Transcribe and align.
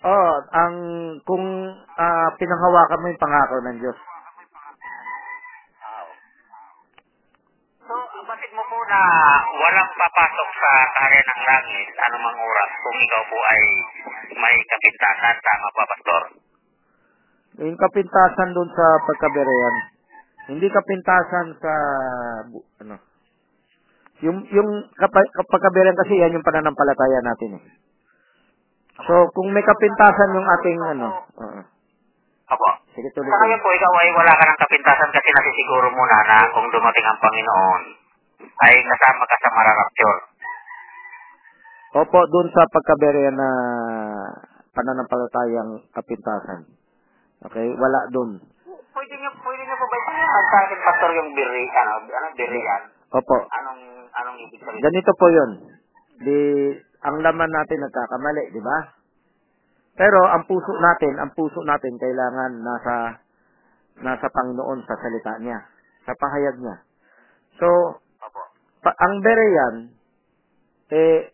Oh, 0.00 0.32
ang 0.56 0.74
kung 1.28 1.44
ah, 2.00 2.28
pinanghawakan 2.40 3.00
mo 3.04 3.06
yung 3.12 3.20
pangako 3.20 3.56
ng 3.60 3.78
Diyos. 3.84 3.98
So, 7.84 7.94
batid 8.24 8.52
mo 8.56 8.64
po 8.64 8.78
na 8.88 9.00
walang 9.60 9.90
papasok 9.98 10.48
sa 10.56 10.70
karya 10.96 11.20
ng 11.20 11.40
langit 11.44 11.88
anumang 12.08 12.38
oras 12.40 12.70
kung 12.80 12.96
ikaw 12.96 13.22
po 13.28 13.38
ay 13.52 13.62
may 14.40 14.56
kapintasan. 14.72 15.36
Tama 15.44 15.68
ba, 15.76 15.84
Pastor? 15.92 16.22
Yung 17.60 17.76
kapintasan 17.76 18.56
doon 18.56 18.70
sa 18.72 18.86
pagkaberean. 19.04 19.74
Hindi 20.48 20.66
kapintasan 20.72 21.46
sa 21.60 21.72
bu- 22.48 22.64
ano. 22.80 22.96
Yung 24.24 24.48
yung 24.48 24.70
kapa- 24.96 25.32
kapagkaberean 25.44 25.98
kasi 25.98 26.16
yan 26.24 26.32
yung 26.32 26.46
pananampalataya 26.46 27.20
natin 27.20 27.60
eh. 27.60 27.64
So, 29.06 29.14
kung 29.32 29.48
may 29.52 29.64
kapintasan 29.64 30.36
yung 30.36 30.48
ating 30.48 30.80
ano, 30.96 31.08
oo. 31.40 31.60
Opo. 32.50 32.68
sige 32.98 33.06
tuloy. 33.14 33.30
Sa 33.30 33.38
ngayon 33.38 33.62
po, 33.62 33.70
ikaw 33.70 33.92
ay 34.02 34.10
wala 34.10 34.32
ka 34.34 34.42
ng 34.42 34.60
kapintasan 34.66 35.10
kasi 35.14 35.28
nasisiguro 35.30 35.86
mo 35.94 36.02
na 36.02 36.18
na 36.26 36.38
kung 36.50 36.66
dumating 36.66 37.06
ang 37.06 37.18
Panginoon 37.22 37.82
ay 38.66 38.74
kasama 38.82 39.22
ka 39.22 39.36
sa 39.38 39.50
mararapture. 39.54 40.20
Opo, 41.90 42.18
doon 42.26 42.48
sa 42.50 42.66
pagkaberean 42.70 43.34
na 43.38 43.50
pananampalatayang 44.74 45.86
kapintasan. 45.94 46.66
Okay, 47.46 47.66
wala 47.78 48.00
doon. 48.10 48.42
Pwede 48.66 49.14
niyo, 49.16 49.30
pwede 49.42 49.62
niyo 49.64 49.76
po 49.78 49.86
ba 49.86 49.98
akin, 50.60 50.78
Pastor, 50.82 51.10
yung 51.14 51.30
biri, 51.34 51.64
ano, 51.70 51.92
ano, 52.04 52.26
birian? 52.34 52.82
Opo. 53.10 53.36
Anong, 53.50 53.82
anong 54.10 54.36
ibig 54.38 54.60
sabihin? 54.62 54.82
Ganito 54.86 55.10
po 55.18 55.26
'yon. 55.30 55.50
Di 56.20 56.38
ang 57.02 57.16
laman 57.24 57.50
natin 57.50 57.80
nagkakamali, 57.80 58.54
di 58.54 58.62
ba? 58.62 58.78
Pero 59.98 60.20
ang 60.30 60.46
puso 60.46 60.72
natin, 60.78 61.14
ang 61.18 61.30
puso 61.34 61.60
natin 61.66 61.98
kailangan 61.98 62.52
nasa 62.62 62.94
nasa 64.00 64.26
Panginoon 64.32 64.80
sa 64.88 64.96
salita 64.96 65.36
niya, 65.42 65.60
sa 66.08 66.16
pahayag 66.16 66.56
niya. 66.56 66.76
So, 67.60 67.68
pa, 68.80 68.96
ang 68.96 69.20
Berean 69.20 69.76
eh 70.90 71.30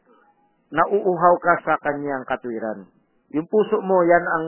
nauuhaw 0.75 1.35
ka 1.39 1.55
sa 1.63 1.75
kanyang 1.81 2.27
katwiran. 2.27 2.91
Yung 3.33 3.47
puso 3.47 3.79
mo, 3.81 4.03
yan 4.03 4.25
ang 4.27 4.45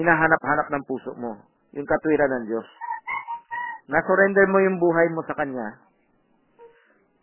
hinahanap-hanap 0.00 0.66
ng 0.72 0.84
puso 0.88 1.12
mo. 1.14 1.38
Yung 1.76 1.86
katwiran 1.86 2.32
ng 2.32 2.44
Diyos. 2.50 2.66
Na-surrender 3.84 4.48
mo 4.48 4.58
yung 4.64 4.80
buhay 4.80 5.12
mo 5.12 5.20
sa 5.28 5.36
Kanya. 5.36 5.76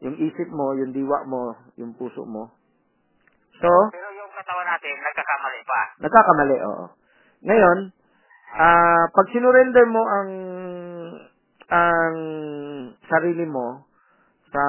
Yung 0.02 0.18
isip 0.18 0.50
mo, 0.50 0.78
yung 0.78 0.94
diwa 0.94 1.26
mo, 1.26 1.58
yung 1.78 1.94
puso 1.98 2.26
mo. 2.26 2.54
So, 3.62 3.70
Pero 3.94 4.11
katawan 4.42 4.66
natin, 4.66 4.96
nagkakamali 4.98 5.62
pa. 5.70 5.82
nagkakamali, 6.02 6.58
oo. 6.66 6.86
Ngayon, 7.46 7.78
ah 8.58 9.06
pag 9.14 9.28
sinurrender 9.32 9.86
mo 9.88 10.02
ang 10.02 10.30
ang 11.72 12.16
sarili 13.08 13.46
mo 13.48 13.86
sa, 14.52 14.64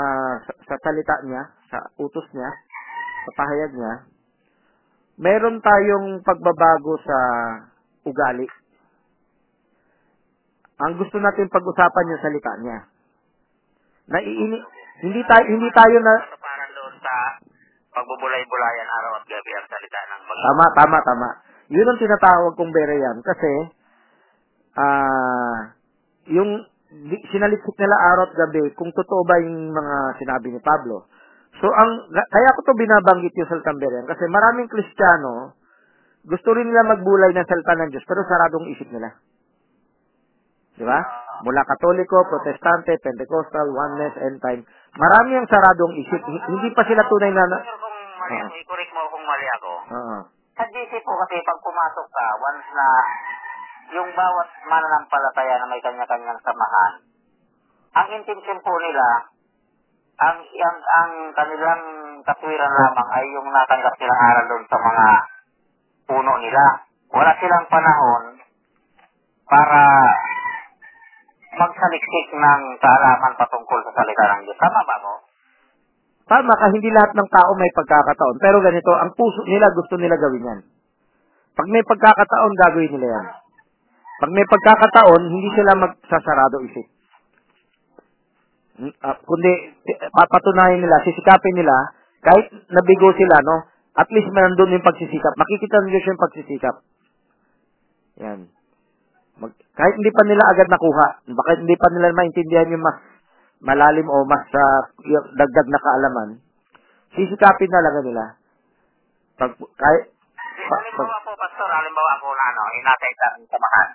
sa 0.47 0.53
sa 0.69 0.75
salita 0.79 1.17
niya, 1.27 1.43
sa 1.73 1.79
utos 1.99 2.29
niya, 2.37 2.51
sa 3.27 3.31
pahayag 3.43 3.73
niya, 3.75 3.95
meron 5.19 5.59
tayong 5.59 6.23
pagbabago 6.23 7.01
sa 7.03 7.19
ugali. 8.07 8.47
Ang 10.83 10.99
gusto 10.99 11.17
natin 11.19 11.51
pag-usapan 11.51 12.11
yung 12.11 12.23
salita 12.23 12.53
niya. 12.63 12.79
Naiini, 14.11 14.59
hindi 15.03 15.23
tayo 15.27 15.45
hindi 15.47 15.69
tayo 15.75 15.97
na 16.03 16.15
sa 16.27 16.39
pagbubulay-bulayan 17.93 18.89
araw 18.89 19.13
at 19.21 19.25
gabi 19.29 19.51
ang 19.53 19.67
salita 19.69 20.01
ng 20.09 20.21
Panginoon. 20.25 20.47
Tama, 20.49 20.67
tama, 20.77 20.99
tama. 21.05 21.29
Yun 21.73 21.89
ang 21.89 22.01
tinatawag 22.01 22.53
kong 22.57 22.73
Berean 22.73 23.17
kasi 23.25 23.53
ah 24.73 25.77
yung 26.33 26.65
di- 26.89 27.25
sinaliksik 27.29 27.77
nila 27.77 27.97
araw 28.17 28.25
at 28.29 28.35
gabi 28.37 28.73
kung 28.77 28.93
totoo 28.93 29.23
ba 29.29 29.37
yung 29.41 29.73
mga 29.73 29.97
sinabi 30.21 30.49
ni 30.53 30.61
Pablo. 30.61 31.09
So 31.61 31.69
ang 31.69 32.09
kaya 32.13 32.57
ko 32.57 32.61
to 32.65 32.73
binabanggit 32.77 33.33
yung 33.37 33.49
salitang 33.49 33.81
Berean 33.81 34.09
kasi 34.09 34.25
maraming 34.29 34.73
Kristiyano 34.73 35.57
gusto 36.23 36.49
rin 36.55 36.71
nila 36.71 36.87
magbulay 36.97 37.35
ng 37.35 37.49
salita 37.49 37.75
ng 37.77 37.91
Diyos 37.93 38.07
pero 38.09 38.25
saradong 38.25 38.73
isip 38.73 38.89
nila. 38.89 39.17
Di 40.79 40.85
ba? 40.87 41.01
Mula 41.43 41.67
Katoliko, 41.67 42.23
Protestante, 42.31 42.97
Pentecostal, 43.03 43.67
Oneness, 43.75 44.15
End 44.23 44.39
Time. 44.39 44.63
Marami 44.95 45.43
ang 45.43 45.47
saradong 45.51 45.93
isip. 45.99 46.23
Hindi 46.23 46.71
pa 46.71 46.87
sila 46.87 47.03
tunay 47.11 47.35
na... 47.35 47.45
mali 48.33 48.49
ako, 48.49 48.55
i-correct 48.65 48.93
mo 48.97 49.03
kung 49.13 49.25
mali 49.29 49.47
ako. 49.61 49.73
Oo. 49.93 50.17
Sa 50.53 50.65
GC 50.69 50.93
po 51.05 51.13
kasi 51.25 51.37
pag 51.45 51.61
pumasok 51.65 52.07
ka, 52.09 52.27
once 52.41 52.69
na 52.73 52.89
yung 53.93 54.11
bawat 54.17 54.49
mananampalataya 54.65 55.55
na 55.61 55.69
may 55.69 55.81
kanya-kanyang 55.85 56.41
samahan, 56.41 56.93
ang 57.93 58.09
intention 58.09 58.59
po 58.65 58.73
nila, 58.81 59.07
ang, 60.17 60.39
ang, 60.41 60.79
ang 60.81 61.13
kanilang 61.37 61.83
katwiran 62.25 62.73
lamang 62.73 63.09
ay 63.13 63.25
yung 63.37 63.49
natanggap 63.53 63.95
nilang 63.99 64.23
aral 64.23 64.45
doon 64.49 64.65
sa 64.71 64.79
mga 64.81 65.07
puno 66.09 66.33
nila. 66.41 66.65
Wala 67.13 67.33
silang 67.37 67.67
panahon 67.69 68.25
para 69.45 69.81
magsaliksik 71.53 72.29
ng 72.33 72.63
kaalaman 72.81 73.35
patungkol 73.37 73.81
sa 73.85 73.93
salita 74.01 74.25
ng 74.33 74.41
Diyos. 74.49 74.57
Tama 74.57 74.81
ba 74.89 74.97
mo? 75.05 75.15
Tama 76.33 76.53
ka, 76.57 76.73
hindi 76.73 76.89
lahat 76.89 77.13
ng 77.13 77.29
tao 77.29 77.51
may 77.61 77.69
pagkakataon. 77.77 78.41
Pero 78.41 78.65
ganito, 78.65 78.89
ang 78.97 79.13
puso 79.13 79.45
nila 79.45 79.69
gusto 79.77 80.01
nila 80.01 80.17
gawin 80.17 80.49
yan. 80.49 80.61
Pag 81.53 81.69
may 81.69 81.85
pagkakataon, 81.85 82.53
gagawin 82.57 82.89
nila 82.97 83.09
yan. 83.13 83.27
Pag 84.17 84.31
may 84.33 84.47
pagkakataon, 84.49 85.29
hindi 85.29 85.53
sila 85.53 85.77
magsasarado 85.77 86.57
isip. 86.73 86.89
Ah, 89.05 89.21
kundi, 89.21 89.53
ti- 89.85 90.01
papatunayan 90.09 90.81
nila, 90.81 91.05
sisikapin 91.05 91.53
nila, 91.53 91.93
kahit 92.25 92.49
nabigo 92.73 93.13
sila, 93.13 93.37
no? 93.45 93.69
At 93.93 94.09
least 94.09 94.33
nandun 94.33 94.73
yung 94.73 94.89
pagsisikap. 94.89 95.37
Makikita 95.37 95.85
nyo 95.85 96.01
yung 96.01 96.23
pagsisikap. 96.25 96.77
Yan. 98.25 98.49
Mag, 99.37 99.53
kahit 99.77 99.95
hindi 100.01 100.09
pa 100.09 100.25
nila 100.25 100.49
agad 100.49 100.65
nakuha, 100.73 101.29
bakit 101.29 101.57
hindi 101.61 101.77
pa 101.77 101.93
nila 101.93 102.17
maintindihan 102.17 102.73
yung 102.73 102.81
mas 102.81 103.12
malalim 103.63 104.07
o 104.11 104.17
mas 104.27 104.43
yung 105.07 105.27
dagdag 105.39 105.69
na 105.71 105.81
kaalaman, 105.81 106.29
sisikapin 107.15 107.71
na 107.71 107.83
lang 107.87 107.95
nila. 108.03 108.25
Pag, 109.39 109.55
kahit, 109.57 110.05
pa, 110.69 110.77
pag, 110.77 110.83
Halimbawa 110.83 111.19
po, 111.25 111.33
Pastor, 111.39 111.69
halimbawa 111.71 112.11
ako 112.19 112.27
na 112.35 112.45
ano, 112.53 112.63
nasa 112.83 113.07
isang 113.07 113.37
samahan. 113.49 113.89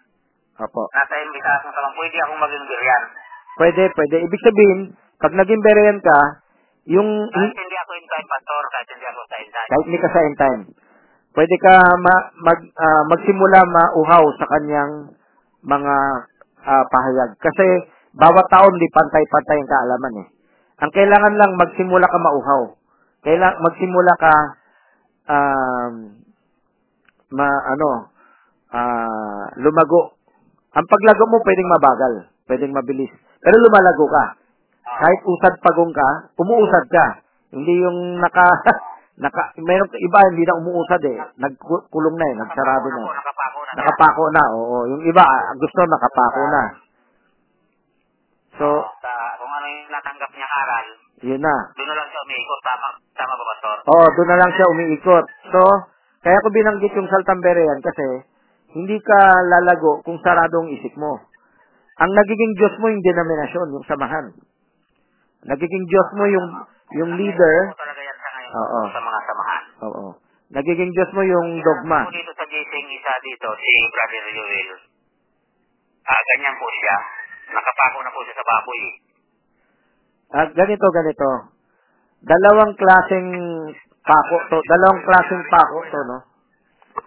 opo. 0.58 0.82
Nasa 0.90 1.14
imbitasong 1.22 1.74
samahan, 1.76 1.94
pwede 2.00 2.18
akong 2.24 2.42
maging 2.42 2.66
biryan. 2.66 3.04
Pwede, 3.58 3.84
pwede. 3.94 4.16
Ibig 4.26 4.42
sabihin, 4.42 4.80
pag 5.18 5.34
naging 5.34 5.62
berean 5.62 6.00
ka, 6.02 6.20
yung, 6.88 7.10
Kahit 7.28 7.52
hindi 7.52 7.78
ako 7.84 7.92
in 8.00 8.08
time, 8.08 8.28
Pastor, 8.32 8.64
kahit 8.72 8.88
hindi 8.96 9.06
ako 9.12 9.22
sa 9.28 9.36
in 9.44 9.50
time. 9.52 9.68
kahit 9.68 9.84
hindi 9.84 10.00
ka 10.00 10.10
sa 10.10 10.22
end 10.24 10.38
time, 10.40 10.62
pwede 11.36 11.56
ka 11.60 11.74
ma, 12.00 12.16
mag, 12.48 12.60
ah, 12.80 13.04
magsimula 13.12 13.60
mauhaw 13.68 14.24
sa 14.40 14.46
kanyang 14.56 14.94
mga 15.68 15.96
ah, 16.64 16.86
pahayag. 16.88 17.36
Kasi, 17.44 17.68
bawat 18.18 18.46
taon 18.50 18.74
di 18.82 18.88
pantay-pantay 18.90 19.58
ang 19.62 19.70
kaalaman 19.70 20.16
eh. 20.26 20.28
Ang 20.78 20.92
kailangan 20.94 21.34
lang 21.38 21.52
magsimula 21.58 22.06
ka 22.06 22.18
mauhaw. 22.22 22.64
Kailang 23.26 23.58
magsimula 23.62 24.14
ka 24.18 24.34
um, 25.30 25.94
ma 27.34 27.48
ano 27.48 28.14
ah 28.74 29.46
lumago. 29.58 30.18
Ang 30.78 30.86
paglago 30.86 31.26
mo 31.30 31.42
pwedeng 31.42 31.70
mabagal, 31.74 32.14
pwedeng 32.46 32.74
mabilis. 32.74 33.10
Pero 33.42 33.58
lumalago 33.58 34.06
ka. 34.06 34.26
Kahit 34.86 35.22
usad 35.26 35.54
pagong 35.62 35.94
ka, 35.94 36.34
umuusad 36.38 36.86
ka. 36.90 37.06
Hindi 37.54 37.74
yung 37.82 38.22
naka 38.22 38.46
naka 39.24 39.58
meron 39.58 39.90
iba 39.98 40.20
hindi 40.30 40.46
na 40.46 40.58
umuusad 40.62 41.02
eh. 41.10 41.18
Nagkulong 41.42 42.16
na 42.18 42.26
eh, 42.30 42.36
nagsarado 42.38 42.88
na. 42.94 43.02
Nakapako 43.02 43.10
na, 43.10 43.14
nakapako 43.14 43.60
na. 43.62 43.72
Nakapako 43.78 44.24
na, 44.30 44.44
oo. 44.54 44.78
Yung 44.94 45.04
iba 45.10 45.24
ah, 45.26 45.54
gusto 45.58 45.80
nakapako 45.86 46.42
na. 46.54 46.87
So, 48.58 48.68
Sa, 49.06 49.14
kung 49.38 49.52
ano 49.54 49.66
yung 49.70 49.90
natanggap 49.94 50.32
niya 50.34 50.50
aral, 50.50 50.88
yun 51.22 51.42
na. 51.42 51.56
doon 51.78 51.88
na 51.90 51.96
lang 51.98 52.08
siya 52.10 52.22
umiikot. 52.26 52.62
Tama, 52.66 52.88
tama 53.14 53.34
ba, 53.38 53.44
Pastor? 53.54 53.78
Oo, 53.86 54.06
doon 54.18 54.30
na 54.34 54.40
lang 54.42 54.52
siya 54.54 54.66
umiikot. 54.74 55.26
So, 55.54 55.62
kaya 56.26 56.38
ko 56.42 56.48
binanggit 56.50 56.94
yung 56.98 57.10
saltambere 57.10 57.62
yan 57.62 57.80
kasi 57.86 58.06
hindi 58.74 58.98
ka 59.02 59.20
lalago 59.46 60.02
kung 60.04 60.18
sarado 60.26 60.66
ang 60.66 60.70
isip 60.74 60.94
mo. 60.98 61.22
Ang 61.98 62.12
nagiging 62.14 62.54
Diyos 62.58 62.76
mo 62.78 62.94
yung 62.94 63.02
denominasyon, 63.02 63.68
yung 63.74 63.86
samahan. 63.90 64.26
Nagiging 65.48 65.86
Diyos 65.90 66.10
mo 66.18 66.26
yung 66.30 66.48
yung 66.98 67.12
leader. 67.18 67.56
Oo. 68.48 68.80
sa 68.90 69.02
mga 69.02 69.20
samahan. 69.28 69.64
Oo. 69.86 70.06
Nagiging 70.54 70.92
Diyos 70.94 71.12
mo 71.12 71.22
yung 71.26 71.60
dogma. 71.60 72.08
Dito 72.08 72.32
sa 72.32 72.46
gising 72.48 72.88
isa 72.90 73.14
dito, 73.20 73.48
si 73.60 73.72
Brother 73.92 74.26
Joel. 74.32 74.70
Ah, 76.08 76.22
ganyan 76.34 76.56
po 76.56 76.68
siya. 76.72 76.98
Nakapako 77.48 77.98
na 78.04 78.12
po 78.12 78.20
siya 78.24 78.36
sa 78.36 78.46
baboy. 78.46 78.82
Ah, 80.28 80.48
ganito, 80.52 80.88
ganito. 80.92 81.30
Dalawang 82.20 82.74
klaseng 82.76 83.30
pako 84.04 84.36
to. 84.52 84.58
Dalawang 84.68 85.02
klaseng 85.06 85.44
pako 85.48 85.78
to, 85.88 86.00
no? 86.04 86.18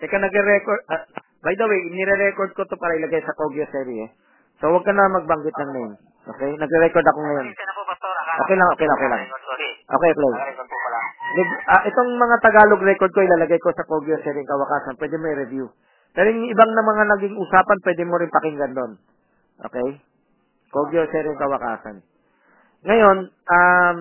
Teka, 0.00 0.16
nagre-record. 0.16 0.80
ah, 0.88 1.02
by 1.44 1.52
the 1.52 1.66
way, 1.66 1.80
nire-record 1.92 2.54
ko 2.56 2.62
to 2.64 2.76
para 2.80 2.96
ilagay 2.96 3.20
sa 3.20 3.36
Kogyo 3.36 3.66
serie. 3.68 4.06
eh. 4.06 4.10
So, 4.62 4.72
huwag 4.72 4.84
ka 4.84 4.92
na 4.92 5.08
magbanggit 5.12 5.52
ng 5.52 5.72
name. 5.76 5.94
Okay? 6.30 6.50
Nagre-record 6.56 7.04
ako 7.04 7.18
ngayon. 7.20 7.46
Okay 7.48 8.56
lang, 8.56 8.68
okay 8.72 8.86
lang, 8.86 8.96
okay 8.96 9.08
lang. 9.08 9.20
Sorry. 9.44 9.68
Okay, 9.84 10.12
play. 10.14 10.32
Nag- 11.36 11.60
ah, 11.68 11.82
itong 11.84 12.10
mga 12.16 12.36
Tagalog 12.40 12.80
record 12.80 13.10
ko, 13.12 13.20
ilalagay 13.20 13.60
ko 13.60 13.72
sa 13.76 13.84
Kogyo 13.84 14.16
serie 14.24 14.46
kawakasan. 14.46 14.96
Pwede 14.96 15.20
mo 15.20 15.26
i-review. 15.28 15.66
Pero 16.16 16.26
yung 16.32 16.48
ibang 16.48 16.70
na 16.72 16.84
mga 16.86 17.04
naging 17.16 17.36
usapan, 17.36 17.78
pwede 17.84 18.02
mo 18.08 18.14
rin 18.16 18.32
pakinggan 18.32 18.72
doon. 18.72 18.92
Okay? 19.68 19.88
Kogyo 20.70 21.02
serie 21.10 21.34
kawakasan. 21.34 21.98
Ngayon, 22.86 23.16
um, 23.26 23.96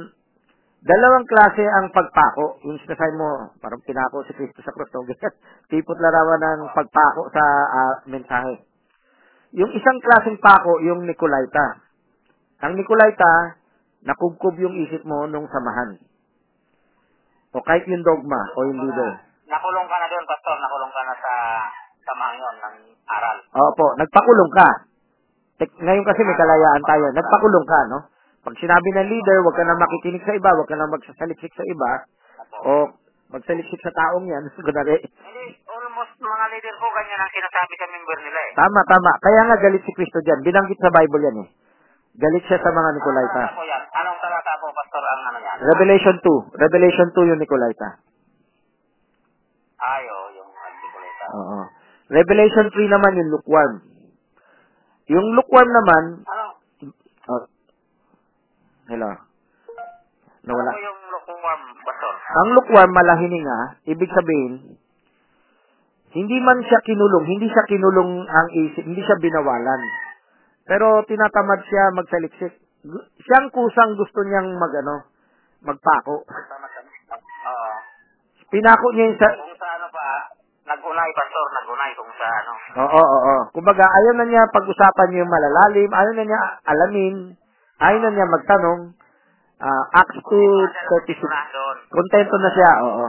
dalawang 0.85 1.25
klase 1.25 1.65
ang 1.65 1.89
pagpako. 1.89 2.61
Yung 2.63 2.77
sinasabi 2.85 3.13
mo, 3.17 3.57
parang 3.57 3.81
pinako 3.81 4.21
si 4.29 4.37
Kristo 4.37 4.61
sa 4.61 4.71
krus. 4.71 4.93
no? 4.93 5.03
Tipot 5.69 5.97
larawan 5.97 6.41
ng 6.45 6.61
pagpako 6.71 7.33
sa 7.33 7.43
ah, 7.73 7.95
mensahe. 8.05 8.63
Yung 9.57 9.73
isang 9.73 9.97
klaseng 9.97 10.37
pako, 10.37 10.77
yung 10.85 11.09
Nicolaita. 11.09 11.81
Ang 12.61 12.77
Nicolaita, 12.77 13.57
nakubkob 14.05 14.53
yung 14.61 14.77
isip 14.85 15.01
mo 15.09 15.25
nung 15.25 15.49
samahan. 15.49 15.97
O 17.49 17.65
kahit 17.65 17.81
yung 17.89 18.05
dogma 18.05 18.41
o 18.53 18.59
yung 18.69 18.79
leader. 18.85 19.25
Nakulong 19.49 19.87
ka 19.89 19.97
na 19.97 20.05
doon, 20.05 20.25
Pastor. 20.29 20.53
Nakulong 20.61 20.93
ka 20.93 21.01
na 21.01 21.15
sa 21.17 21.33
samahan 22.05 22.37
yun 22.37 22.55
ng 22.61 22.77
aral. 23.09 23.37
Opo, 23.57 23.97
nagpakulong 23.97 24.53
ka. 24.53 24.69
Ngayon 25.59 26.05
kasi 26.07 26.21
may 26.23 26.37
kalayaan 26.39 26.83
tayo. 26.87 27.05
Nagpakulong 27.11 27.67
ka, 27.67 27.79
no? 27.91 27.99
Pag 28.39 28.55
sinabi 28.55 28.89
ng 28.95 29.09
leader, 29.11 29.37
huwag 29.43 29.55
ka 29.59 29.67
na 29.67 29.75
makikinig 29.75 30.23
sa 30.23 30.31
iba, 30.31 30.55
huwag 30.55 30.69
ka 30.71 30.79
na 30.79 30.87
magsasaliksik 30.87 31.51
sa 31.51 31.65
iba, 31.67 31.91
o 32.63 32.87
magsaliksik 33.35 33.83
sa 33.83 33.91
taong 33.91 34.23
yan. 34.23 34.47
Kunwari, 34.55 35.03
Hindi, 35.03 35.45
almost 35.67 36.15
mga 36.15 36.45
leader 36.47 36.75
po, 36.79 36.87
ganyan 36.95 37.19
ang 37.19 37.31
sinasabi 37.35 37.73
sa 37.75 37.85
member 37.91 38.17
nila 38.23 38.39
eh. 38.39 38.51
tama, 38.55 38.81
tama. 38.87 39.11
Kaya 39.19 39.41
nga 39.43 39.57
galit 39.59 39.83
si 39.83 39.91
Kristo 39.91 40.23
dyan. 40.23 40.39
Binanggit 40.41 40.79
sa 40.79 40.87
Bible 40.89 41.23
yan 41.27 41.37
eh. 41.43 41.49
Galit 42.15 42.43
siya 42.47 42.59
sa 42.59 42.71
mga 42.71 42.79
Anong 42.79 42.95
Nicolaita. 42.95 43.39
talata 43.43 43.55
po 43.55 43.63
yan? 43.67 43.83
Anong 43.91 44.19
talata 44.19 44.51
po, 44.55 44.65
Pastor, 44.71 45.03
ang 45.03 45.21
ano 45.27 45.39
yan? 45.39 45.55
Revelation 45.67 46.15
2. 46.23 46.63
Revelation 46.63 47.07
2 47.11 47.29
yung 47.29 47.39
Nicolaita. 47.39 47.87
Ayo, 49.79 50.15
yung 50.35 50.49
articuleta. 50.51 51.25
Oo. 51.35 51.59
Revelation 52.09 52.65
3 52.71 52.87
naman 52.89 53.19
yung 53.19 53.29
lukewarm. 53.31 53.73
Yung 55.09 55.27
lukewarm 55.33 55.69
naman, 55.73 56.03
Ano? 56.21 56.45
oh, 57.33 57.43
hello. 58.87 59.09
Ano 59.09 59.25
Nawala. 60.45 60.71
po 60.71 60.79
yung 60.79 61.01
lukewarm, 61.09 61.61
Pastor? 61.81 62.13
Ang 62.13 62.49
lukewarm, 62.53 62.91
malahininga, 62.93 63.59
ibig 63.89 64.09
sabihin, 64.13 64.77
hindi 66.09 66.37
man 66.41 66.61
siya 66.61 66.79
kinulong, 66.81 67.25
hindi 67.25 67.49
siya 67.49 67.65
kinulong 67.65 68.25
ang 68.25 68.47
isip, 68.53 68.85
hindi 68.85 69.01
siya 69.01 69.17
binawalan. 69.17 69.81
Pero 70.65 71.01
tinatamad 71.05 71.59
siya 71.65 71.83
magsaliksik. 71.93 72.53
Siyang 73.19 73.49
kusang 73.49 73.97
gusto 73.97 74.21
niyang 74.25 74.53
magano, 74.57 75.09
magpako. 75.65 76.25
Pinako 78.49 78.87
niya 78.93 79.05
yung 79.09 79.17
sa... 79.21 79.27
Kung 79.29 79.53
sa 79.57 79.69
ano 79.77 79.87
pa, 79.89 80.05
nagunay, 80.69 81.09
Pastor, 81.17 81.45
nagunay 81.57 81.91
kung 81.97 82.11
sa 82.13 82.27
ano. 82.29 82.53
Oo, 82.85 83.01
oo, 83.01 83.17
oo. 83.25 83.35
Kumbaga, 83.57 83.83
ayaw 83.89 84.13
na 84.21 84.25
niya 84.29 84.45
pag-usapan 84.53 85.17
yung 85.17 85.29
malalalim, 85.29 85.89
ayaw 85.89 86.13
na 86.13 86.25
niya 86.25 86.41
alamin, 86.69 87.15
ayaw 87.81 87.99
na 88.05 88.11
niya 88.13 88.27
magtanong. 88.29 88.81
Ah, 89.59 89.83
Acts 89.99 90.23
2.36. 90.23 91.19
Na 91.27 91.43
doon. 91.51 91.77
Kontento 91.91 92.35
na 92.39 92.49
siya, 92.55 92.71
oo. 92.79 93.05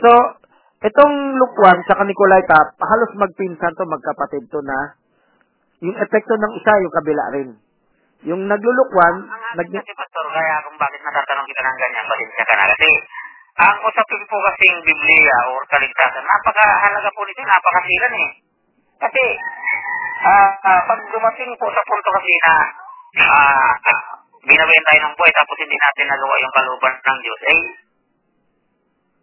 So, 0.00 0.10
itong 0.80 1.14
lukewarm 1.36 1.84
sa 1.84 2.00
Nicolaita, 2.00 2.72
halos 2.80 3.12
magpinsan 3.20 3.76
to, 3.76 3.84
magkapatid 3.84 4.48
to 4.48 4.64
na 4.64 4.96
yung 5.82 5.98
epekto 5.98 6.34
ng 6.38 6.52
isa, 6.56 6.72
yung 6.80 6.94
kabila 6.94 7.24
rin. 7.36 7.48
Yung 8.22 8.42
naglulukwam, 8.46 9.26
Ang 9.26 9.42
nag 9.58 9.66
kasi, 9.66 9.92
Pastor, 9.98 10.24
kaya 10.30 10.62
kung 10.62 10.78
bakit 10.78 11.02
natatanong 11.02 11.46
kita 11.50 11.62
ng 11.66 11.76
ganyan, 11.76 12.04
pasensya 12.06 12.44
ka 12.46 12.54
na. 12.54 12.64
Kasi, 12.70 12.90
ang 13.52 13.76
usapin 13.84 14.22
po 14.30 14.36
kasing 14.40 14.76
Biblia 14.80 15.36
o 15.52 15.60
kaligtasan, 15.68 16.24
napakahalaga 16.24 17.10
po 17.12 17.20
nito, 17.28 17.42
napakasilan 17.44 18.14
eh. 18.16 18.30
Kasi, 19.02 19.24
ah 20.22 20.48
ah, 20.62 20.80
pag 20.88 21.00
dumating 21.10 21.52
po 21.60 21.66
sa 21.68 21.82
punto 21.84 22.08
kasi 22.16 22.32
na 22.46 22.54
ah 23.28 23.72
binabayan 24.42 24.86
tayo 24.88 25.00
ng 25.06 25.16
buhay 25.20 25.32
tapos 25.36 25.56
hindi 25.60 25.76
natin 25.78 26.06
nagawa 26.10 26.34
yung 26.42 26.54
kalooban 26.56 26.94
ng 26.98 27.18
Diyos, 27.22 27.40
eh, 27.46 27.62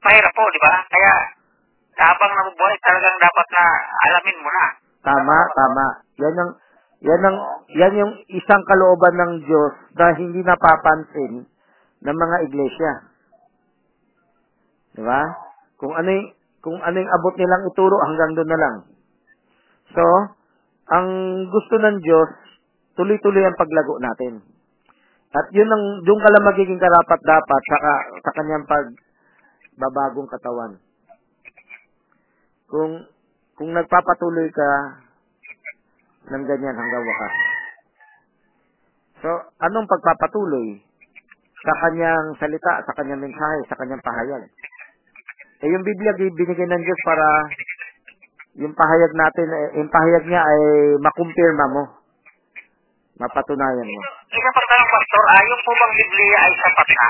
mahirap 0.04 0.32
po, 0.32 0.44
di 0.48 0.60
ba? 0.64 0.74
Kaya, 0.88 1.14
habang 2.00 2.32
nabubuhay, 2.32 2.76
talagang 2.80 3.18
dapat 3.20 3.48
na 3.52 3.64
alamin 4.08 4.38
mo 4.40 4.50
na. 4.50 4.66
tama, 5.04 5.38
tama. 5.58 5.86
Yan 6.20 6.36
ang 6.40 6.52
yan 7.00 7.22
ang 7.24 7.38
yan 7.72 7.94
yung 8.00 8.14
isang 8.32 8.64
kalooban 8.68 9.16
ng 9.16 9.34
Diyos 9.48 9.74
na 9.96 10.16
hindi 10.16 10.44
napapansin 10.44 11.48
ng 12.04 12.18
mga 12.20 12.38
iglesia. 12.52 13.09
Di 15.00 15.04
ba? 15.08 15.24
Kung 15.80 15.96
ano 15.96 16.12
kung 16.60 16.76
ano 16.76 16.96
yung 17.00 17.14
abot 17.16 17.34
nilang 17.40 17.64
ituro 17.72 17.96
hanggang 18.04 18.36
doon 18.36 18.52
na 18.52 18.60
lang. 18.60 18.76
So, 19.96 20.04
ang 20.92 21.08
gusto 21.48 21.76
ng 21.80 22.04
Diyos, 22.04 22.30
tuloy-tuloy 23.00 23.48
ang 23.48 23.56
paglago 23.56 23.96
natin. 24.04 24.44
At 25.32 25.48
yun 25.56 25.72
ang, 25.72 26.04
doon 26.04 26.20
ka 26.20 26.30
magiging 26.52 26.82
karapat 26.84 27.20
dapat 27.24 27.62
sa, 27.64 27.78
sa 28.28 28.32
kanyang 28.36 28.68
pagbabagong 28.68 30.28
katawan. 30.28 30.74
Kung, 32.68 33.08
kung 33.56 33.72
nagpapatuloy 33.72 34.52
ka 34.52 34.70
ng 36.28 36.44
ganyan 36.44 36.76
hanggang 36.76 37.06
wakas. 37.08 37.34
So, 39.24 39.30
anong 39.64 39.88
pagpapatuloy? 39.88 40.84
Sa 41.60 41.74
kanyang 41.88 42.36
salita, 42.36 42.84
sa 42.84 42.94
kanyang 43.00 43.24
mensahe, 43.24 43.60
sa 43.72 43.80
kanyang 43.80 44.04
pahayag. 44.04 44.44
Eh, 45.60 45.68
yung 45.68 45.84
Biblia, 45.84 46.16
binigay 46.16 46.68
ng 46.72 46.84
Diyos 46.88 47.02
para 47.04 47.26
yung 48.64 48.72
pahayag 48.72 49.12
natin, 49.12 49.48
eh, 49.52 49.68
yung 49.84 49.92
pahayag 49.92 50.24
niya 50.24 50.40
ay 50.40 50.62
makumpirma 51.04 51.66
mo. 51.68 51.84
Mapatunayan 53.20 53.84
mo. 53.84 54.02
Isa 54.32 54.50
pang 54.56 54.68
tanong, 54.72 54.90
Pastor, 54.96 55.24
ah, 55.28 55.44
yung 55.44 55.62
po 55.68 55.72
bang 55.76 55.94
Biblia 56.00 56.38
ay 56.40 56.54
sapat 56.56 56.88
na? 56.88 57.08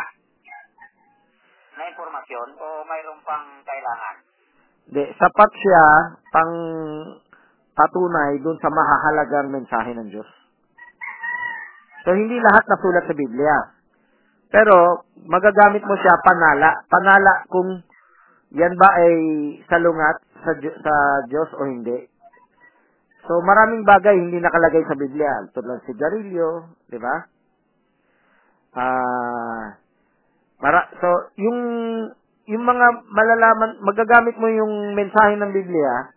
Na 1.78 1.84
informasyon 1.94 2.48
o 2.58 2.66
mayroon 2.90 3.22
pang 3.22 3.46
kailangan? 3.62 4.16
De, 4.90 5.04
sapat 5.22 5.52
siya 5.54 5.86
pang 6.34 6.54
patunay 7.78 8.42
dun 8.42 8.58
sa 8.58 8.74
mahahalagang 8.74 9.54
mensahe 9.54 9.94
ng 9.94 10.10
Diyos. 10.10 10.30
So, 12.02 12.18
hindi 12.18 12.42
lahat 12.42 12.66
nasulat 12.66 13.06
sa 13.06 13.14
Biblia. 13.14 13.58
Pero, 14.50 15.06
magagamit 15.30 15.86
mo 15.86 15.94
siya 16.02 16.18
panala. 16.26 16.82
Panala 16.90 17.46
kung 17.54 17.86
yan 18.50 18.74
ba 18.74 18.90
ay 18.98 19.16
salungat 19.70 20.18
sa, 20.42 20.52
sa 20.58 20.94
Diyos 21.30 21.50
o 21.54 21.62
hindi. 21.70 22.10
So, 23.30 23.38
maraming 23.46 23.86
bagay 23.86 24.18
hindi 24.18 24.42
nakalagay 24.42 24.82
sa 24.90 24.98
Biblia. 24.98 25.30
Tulad 25.54 25.86
si 25.86 25.94
Garillo, 25.94 26.74
di 26.90 26.98
ba? 26.98 27.16
Ah, 28.74 29.78
para, 30.58 30.90
so, 30.98 31.30
yung, 31.38 31.60
yung 32.50 32.64
mga 32.66 32.88
malalaman, 33.06 33.78
magagamit 33.86 34.34
mo 34.42 34.50
yung 34.50 34.98
mensahe 34.98 35.38
ng 35.38 35.54
Biblia 35.54 36.10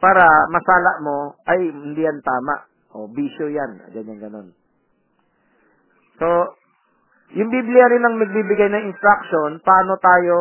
para 0.00 0.24
masala 0.48 1.04
mo, 1.04 1.36
ay, 1.44 1.60
hindi 1.60 2.08
yan 2.08 2.24
tama. 2.24 2.72
O, 2.96 3.04
bisyo 3.12 3.52
yan. 3.52 3.92
Ganyan, 3.92 4.16
ganon. 4.16 4.48
So, 6.16 6.56
yung 7.36 7.50
Biblia 7.50 7.84
rin 7.90 8.04
ang 8.06 8.16
nagbibigay 8.16 8.68
ng 8.70 8.86
instruction 8.94 9.58
paano 9.60 9.98
tayo 9.98 10.36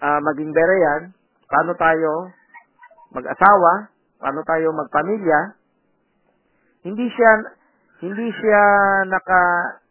ah, 0.00 0.20
maging 0.20 0.50
bereyan, 0.52 1.12
paano 1.46 1.72
tayo 1.76 2.32
mag-asawa, 3.12 3.90
paano 4.20 4.40
tayo 4.44 4.72
magpamilya. 4.72 5.40
Hindi 6.86 7.06
siya 7.12 7.32
hindi 8.00 8.32
siya 8.32 8.62
naka 9.12 9.42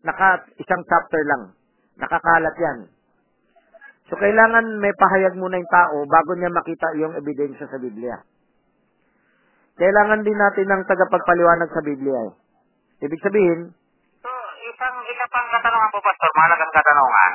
naka 0.01 0.29
isang 0.57 0.81
chapter 0.89 1.21
lang. 1.29 1.53
Nakakalat 2.01 2.55
'yan. 2.57 2.79
So 4.09 4.17
kailangan 4.17 4.81
may 4.81 4.93
pahayag 4.97 5.37
muna 5.37 5.61
yung 5.61 5.69
tao 5.69 6.01
bago 6.09 6.33
niya 6.33 6.49
makita 6.49 6.97
yung 6.97 7.13
ebidensya 7.13 7.69
sa 7.69 7.77
Biblia. 7.77 8.17
Kailangan 9.79 10.25
din 10.27 10.35
natin 10.35 10.67
ng 10.67 10.83
tagapagpaliwanag 10.89 11.69
sa 11.71 11.79
Biblia. 11.85 12.19
Eh. 12.27 12.33
Ibig 13.07 13.21
sabihin, 13.23 13.71
So, 14.19 14.29
isang 14.59 14.95
isa 15.07 15.25
pang 15.31 15.47
katanungan 15.47 15.87
po, 15.95 16.03
Pastor, 16.03 16.27
mahalagang 16.35 16.73
katanungan. 16.75 17.33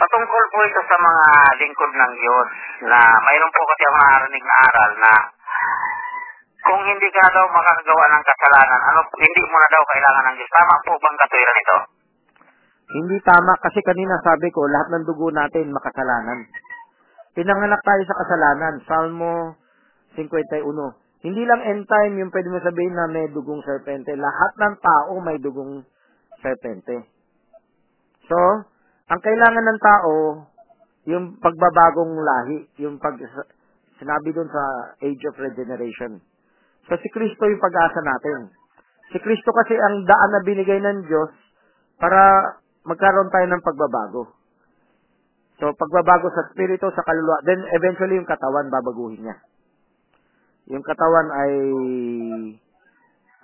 Patungkol 0.00 0.42
po 0.48 0.58
ito 0.64 0.80
sa 0.88 0.96
mga 0.96 1.26
lingkod 1.60 1.92
ng 1.92 2.12
Diyos 2.16 2.48
na 2.88 2.98
mayroon 3.20 3.52
po 3.52 3.62
kasi 3.68 3.82
ako 3.84 3.96
narinig 4.00 4.44
na 4.48 4.56
aral 4.64 4.92
na 4.96 5.12
kung 6.60 6.80
hindi 6.88 7.08
ka 7.12 7.24
daw 7.36 7.44
makakagawa 7.52 8.04
ng 8.08 8.24
kasalanan, 8.24 8.80
ano, 8.80 9.00
hindi 9.20 9.42
mo 9.44 9.56
na 9.60 9.68
daw 9.68 9.82
kailangan 9.84 10.24
ng 10.24 10.36
Diyos. 10.40 10.52
Tama 10.56 10.74
po 10.88 10.92
bang 10.96 11.16
katwiran 11.20 11.60
ito? 11.60 11.78
Hindi 12.90 13.16
tama 13.22 13.52
kasi 13.60 13.80
kanina 13.84 14.16
sabi 14.24 14.48
ko 14.50 14.64
lahat 14.66 14.88
ng 14.88 15.04
dugo 15.04 15.28
natin 15.30 15.68
makasalanan. 15.68 16.48
pinanganak 17.36 17.80
tayo 17.84 18.02
sa 18.08 18.18
kasalanan. 18.24 18.74
Salmo 18.88 19.54
51. 20.16 20.64
Hindi 21.20 21.42
lang 21.44 21.60
end 21.60 21.84
time 21.84 22.24
yung 22.24 22.32
pwede 22.32 22.48
mo 22.48 22.58
sabihin 22.58 22.96
na 22.96 23.06
may 23.06 23.28
dugong 23.28 23.60
serpente. 23.62 24.16
Lahat 24.16 24.52
ng 24.56 24.74
tao 24.80 25.12
may 25.20 25.36
dugong 25.38 25.84
serpente. 26.40 27.04
So, 28.26 28.38
ang 29.10 29.20
kailangan 29.20 29.64
ng 29.66 29.80
tao, 29.82 30.14
yung 31.10 31.24
pagbabagong 31.42 32.14
lahi, 32.14 32.58
yung 32.78 33.02
pag, 33.02 33.18
sinabi 33.98 34.30
dun 34.30 34.46
sa 34.46 34.94
age 35.02 35.22
of 35.26 35.34
regeneration. 35.34 36.22
So, 36.86 36.94
si 36.94 37.10
Kristo 37.10 37.50
yung 37.50 37.58
pag-asa 37.58 38.00
natin. 38.06 38.54
Si 39.10 39.18
Kristo 39.18 39.50
kasi 39.50 39.74
ang 39.74 40.06
daan 40.06 40.30
na 40.30 40.46
binigay 40.46 40.78
ng 40.78 41.10
Diyos 41.10 41.34
para 41.98 42.54
magkaroon 42.86 43.34
tayo 43.34 43.46
ng 43.50 43.66
pagbabago. 43.66 44.22
So, 45.58 45.74
pagbabago 45.74 46.30
sa 46.30 46.46
spirito, 46.54 46.88
sa 46.94 47.04
kaluluwa, 47.04 47.42
then 47.44 47.60
eventually 47.76 48.16
yung 48.16 48.30
katawan 48.30 48.70
babaguhin 48.70 49.26
niya. 49.26 49.36
Yung 50.70 50.86
katawan 50.86 51.28
ay 51.34 51.52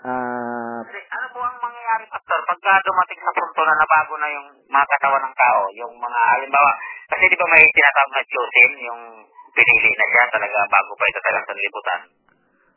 ano 0.07 0.56
mangyayari, 1.97 2.13
Pastor, 2.13 2.41
pagka 2.45 2.73
dumating 2.85 3.21
sa 3.25 3.33
punto 3.33 3.61
na 3.65 3.75
nabago 3.81 4.15
na 4.21 4.29
yung 4.29 4.49
mga 4.69 4.87
katawan 4.93 5.23
ng 5.25 5.37
tao, 5.37 5.61
yung 5.81 5.95
mga, 5.97 6.21
halimbawa, 6.37 6.71
kasi 7.09 7.25
di 7.25 7.37
ba 7.41 7.47
may 7.49 7.65
tinatawag 7.73 8.13
na 8.13 8.23
chosen, 8.29 8.71
yung 8.85 9.03
pinili 9.57 9.91
na 9.97 10.07
siya 10.13 10.25
talaga 10.29 10.59
bago 10.69 10.93
pa 10.93 11.05
ito 11.09 11.21
talagang 11.25 11.49
sanlibutan. 11.49 12.01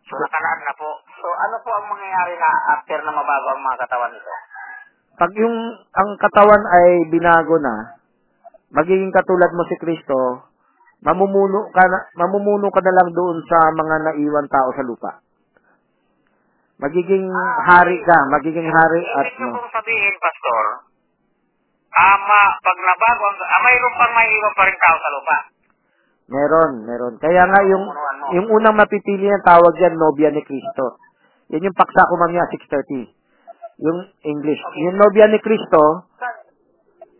So, 0.07 0.13
nakalaan 0.15 0.61
na 0.63 0.73
po. 0.79 0.89
So, 1.19 1.27
ano 1.35 1.55
po 1.59 1.69
ang 1.75 1.87
mangyayari 1.91 2.33
na 2.39 2.49
after 2.79 2.99
na 3.03 3.11
mabago 3.11 3.47
ang 3.51 3.61
mga 3.61 3.79
katawan 3.83 4.11
nito? 4.15 4.33
pag 5.19 5.35
yung 5.35 5.57
ang 5.99 6.09
katawan 6.15 6.63
ay 6.63 7.11
binago 7.11 7.59
na, 7.59 7.99
magiging 8.71 9.11
katulad 9.11 9.51
mo 9.51 9.67
si 9.67 9.75
Kristo, 9.75 10.47
mamumuno 11.03 11.67
ka 11.75 11.83
na, 11.83 12.07
mamumuno 12.15 12.71
ka 12.71 12.79
na 12.79 12.95
lang 12.95 13.11
doon 13.11 13.43
sa 13.43 13.67
mga 13.75 13.95
naiwan 14.07 14.47
tao 14.47 14.71
sa 14.71 14.87
lupa. 14.87 15.19
Magiging 16.79 17.27
hari 17.67 17.97
ka, 18.07 18.17
magiging 18.31 18.71
hari 18.71 19.01
at 19.03 19.27
Ibig 19.27 19.43
no. 19.43 19.51
pong 19.51 19.67
sabihin, 19.67 20.15
Pastor, 20.15 20.63
ama, 21.91 22.41
pag 22.63 22.77
nabago, 22.79 23.27
ah, 23.35 23.61
mayroon 23.67 23.93
pang 23.99 24.13
may 24.15 24.27
iwan 24.31 24.53
pa 24.55 24.63
rin 24.63 24.77
tao 24.79 24.95
sa 24.95 25.09
lupa. 25.11 25.37
Meron, 26.29 26.71
meron. 26.87 27.13
Kaya 27.19 27.43
nga 27.51 27.61
yung 27.67 27.83
yung 28.31 28.47
unang 28.47 28.79
mapipili 28.79 29.27
ng 29.27 29.43
tawag 29.43 29.75
yan, 29.75 29.99
nobya 29.99 30.31
ni 30.31 30.39
Kristo. 30.39 31.03
Yan 31.51 31.67
yung 31.67 31.75
paksa 31.75 32.07
ko 32.07 32.15
mamaya, 32.15 32.47
6.30. 32.47 33.11
Yung 33.83 33.99
English. 34.23 34.61
Yung 34.79 34.95
nobya 34.95 35.27
ni 35.27 35.41
Kristo, 35.43 36.07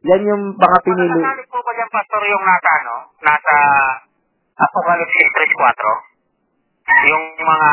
yan 0.08 0.24
yung 0.24 0.56
mga 0.56 0.78
pinili. 0.88 1.20
Pinili. 1.20 1.44
po 1.51 1.60
ba 1.60 1.72
dyan, 1.75 1.89
Pastor, 1.92 2.22
yung 2.32 2.44
nasa, 2.48 2.70
ano, 2.80 2.96
nasa 3.28 3.56
Apocalypse 4.56 5.20
3.4? 5.36 7.12
Yung 7.12 7.25
mga 7.44 7.70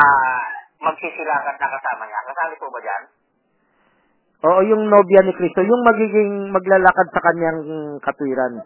magsisilakan 0.81 1.55
na 1.57 1.67
kasama 1.67 2.03
niya. 2.05 2.19
Kasali 2.27 2.55
po 2.61 2.67
ba 2.69 2.79
dyan? 2.81 3.03
Oo, 4.37 4.61
yung 4.69 4.83
nobya 4.85 5.25
ni 5.25 5.33
Kristo, 5.33 5.65
yung 5.65 5.81
magiging 5.81 6.53
maglalakad 6.53 7.07
sa 7.09 7.21
kanyang 7.25 7.59
katwiran. 8.05 8.61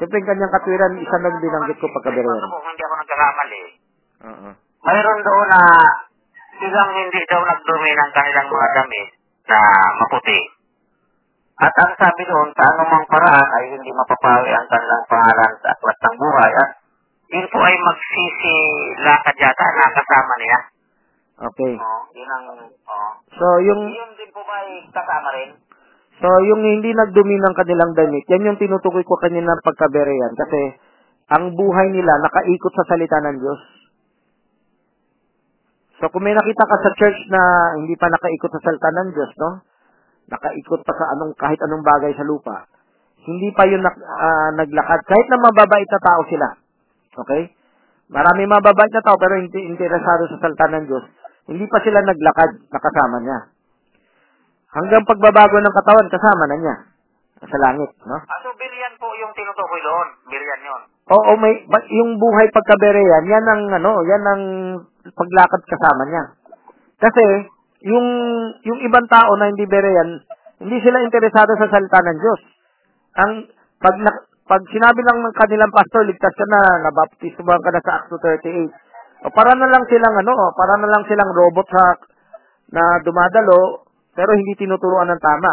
Siyempre, 0.00 0.16
yung 0.22 0.30
kanyang 0.32 0.54
katwiran, 0.56 0.96
isa 0.96 1.16
lang 1.20 1.36
binanggit 1.44 1.76
ko 1.76 1.92
pagkabiruan. 1.92 2.40
Hindi 2.40 2.82
ako 2.88 2.94
nagkakamali. 2.96 3.62
Oo. 4.24 4.48
Mayroon 4.78 5.20
doon 5.20 5.48
na 5.52 5.62
silang 6.56 6.92
hindi 6.96 7.20
daw 7.28 7.40
nagdumi 7.44 7.90
ng 7.92 8.10
kanilang 8.16 8.48
mga 8.48 8.68
damit 8.80 9.08
na 9.48 9.58
maputi. 10.00 10.40
At 11.58 11.74
ang 11.74 11.92
sabi 11.98 12.22
doon, 12.22 12.48
sa 12.54 12.64
anumang 12.70 13.06
paraan 13.10 13.48
ay 13.58 13.64
hindi 13.74 13.90
mapapawi 13.90 14.50
ang 14.54 14.68
kanilang 14.70 15.04
pangalan 15.10 15.52
sa 15.58 15.68
aklat 15.74 15.98
ng 16.06 16.16
buhay. 16.16 16.52
At 16.54 16.70
yun 17.34 17.46
po 17.50 17.58
ay 17.60 17.76
magsisilakad 17.76 19.36
yata 19.36 19.66
na 19.66 19.86
kasama 19.90 20.34
niya. 20.38 20.58
Okay. 21.38 21.72
Oo, 21.78 22.00
yun 22.18 22.30
ang, 22.34 22.44
oo. 22.66 23.10
So, 23.30 23.46
yung 23.62 23.82
Yun 23.94 24.10
din 24.18 24.30
po 24.34 24.42
ba 24.42 24.58
ay 24.58 24.82
kasama 24.90 25.30
rin? 25.38 25.50
so 26.18 26.26
yung 26.42 26.62
hindi 26.66 26.90
nagdumi 26.90 27.38
ng 27.38 27.54
kanilang 27.54 27.94
damit, 27.94 28.26
yan 28.26 28.42
yung 28.42 28.58
tinutukoy 28.58 29.06
ko 29.06 29.14
kanina 29.22 29.54
ng 29.54 29.62
pagkabereyan 29.62 30.34
kasi 30.34 30.74
ang 31.30 31.54
buhay 31.54 31.94
nila 31.94 32.10
nakaikot 32.26 32.74
sa 32.74 32.90
salita 32.90 33.22
ng 33.22 33.38
Diyos. 33.38 33.60
So, 36.02 36.10
kung 36.10 36.26
may 36.26 36.34
nakita 36.34 36.66
ka 36.66 36.76
sa 36.78 36.90
church 36.98 37.18
na 37.30 37.42
hindi 37.78 37.94
pa 37.94 38.10
nakaikot 38.10 38.50
sa 38.50 38.62
salita 38.66 38.90
ng 38.90 39.08
Diyos, 39.14 39.30
no? 39.38 39.50
Nakaikot 40.30 40.82
pa 40.82 40.92
sa 40.94 41.06
anong 41.14 41.38
kahit 41.38 41.58
anong 41.62 41.86
bagay 41.86 42.14
sa 42.18 42.26
lupa. 42.26 42.66
Hindi 43.22 43.54
pa 43.54 43.66
yun 43.66 43.82
ah, 43.82 44.50
naglakad 44.58 45.00
kahit 45.06 45.26
na 45.30 45.38
mababait 45.42 45.86
na 45.86 46.00
tao 46.02 46.20
sila. 46.26 46.48
Okay? 47.18 47.42
Marami 48.08 48.46
mababait 48.46 48.92
na 48.94 49.04
tao 49.04 49.18
pero 49.20 49.36
hindi 49.36 49.58
interesado 49.68 50.26
sa 50.32 50.40
salita 50.42 50.66
ng 50.70 50.84
Diyos. 50.86 51.04
Hindi 51.48 51.64
pa 51.64 51.80
sila 51.80 52.04
naglakad 52.04 52.50
nakasama 52.68 53.16
niya. 53.24 53.38
Hanggang 54.68 55.08
pagbabago 55.08 55.56
ng 55.58 55.76
katawan, 55.80 56.12
kasama 56.12 56.44
na 56.44 56.56
niya. 56.60 56.76
Sa 57.38 57.58
langit, 57.62 57.90
no? 58.04 58.18
Ah, 58.18 58.38
so 58.42 58.50
bilyan 58.58 58.94
po 58.98 59.08
yung 59.16 59.32
tinutukoy 59.32 59.80
doon. 59.80 60.08
Bilyan 60.28 60.60
yun. 60.60 60.82
Oo, 61.08 61.32
may 61.40 61.54
yung 61.94 62.20
buhay 62.20 62.50
pagkabereyan, 62.52 63.24
yan 63.30 63.46
ang 63.46 63.62
ano, 63.80 64.02
yan 64.04 64.24
ang 64.26 64.42
paglakad 65.08 65.62
kasama 65.64 66.02
niya. 66.10 66.24
Kasi 66.98 67.48
yung 67.86 68.06
yung 68.66 68.82
ibang 68.82 69.06
tao 69.06 69.38
na 69.38 69.48
hindi 69.48 69.64
bereyan, 69.64 70.20
hindi 70.58 70.76
sila 70.82 71.00
interesado 71.00 71.54
sa 71.56 71.70
salita 71.70 72.02
ng 72.02 72.18
Diyos. 72.18 72.40
Ang 73.22 73.32
pag 73.78 73.96
na, 74.02 74.10
pag 74.50 74.62
sinabi 74.68 75.00
lang 75.06 75.22
ng 75.22 75.34
kanilang 75.38 75.70
pastor, 75.70 76.02
ligtas 76.04 76.34
ka 76.34 76.46
na, 76.50 76.60
nabaptismuhan 76.90 77.62
ka 77.62 77.70
na 77.70 77.82
sa 77.86 77.92
Acts 78.02 78.10
2:38. 78.10 78.87
O 79.24 79.30
para 79.34 79.52
na 79.58 79.66
lang 79.66 79.84
silang 79.90 80.14
ano, 80.14 80.34
para 80.54 80.74
na 80.78 80.88
lang 80.90 81.02
silang 81.10 81.30
robot 81.34 81.66
sa 81.66 81.84
na 82.70 83.02
dumadalo 83.02 83.88
pero 84.18 84.34
hindi 84.34 84.54
tinuturuan 84.58 85.06
ng 85.14 85.22
tama. 85.22 85.52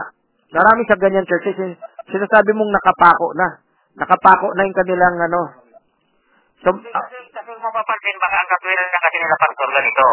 Marami 0.50 0.81
sa 0.89 0.98
ganyan 0.98 1.25
churches, 1.29 1.53
sin- 1.53 1.79
sinasabi 2.10 2.50
mong 2.57 2.74
nakapako 2.74 3.29
na. 3.38 3.62
Nakapako 3.93 4.50
na 4.57 4.65
yung 4.65 4.77
kanilang 4.77 5.15
ano. 5.22 5.41
So, 6.65 6.74
Kasi, 6.74 6.89
ah, 6.98 7.05
kasi, 7.05 7.51
mapapansin, 7.62 8.17
baka 8.17 8.36
ang 8.41 8.50
katwiran 8.50 8.89
na 8.89 9.00
kasi 9.05 9.17
nila 9.22 9.38
pastor 9.38 9.69
ganito. 9.69 10.07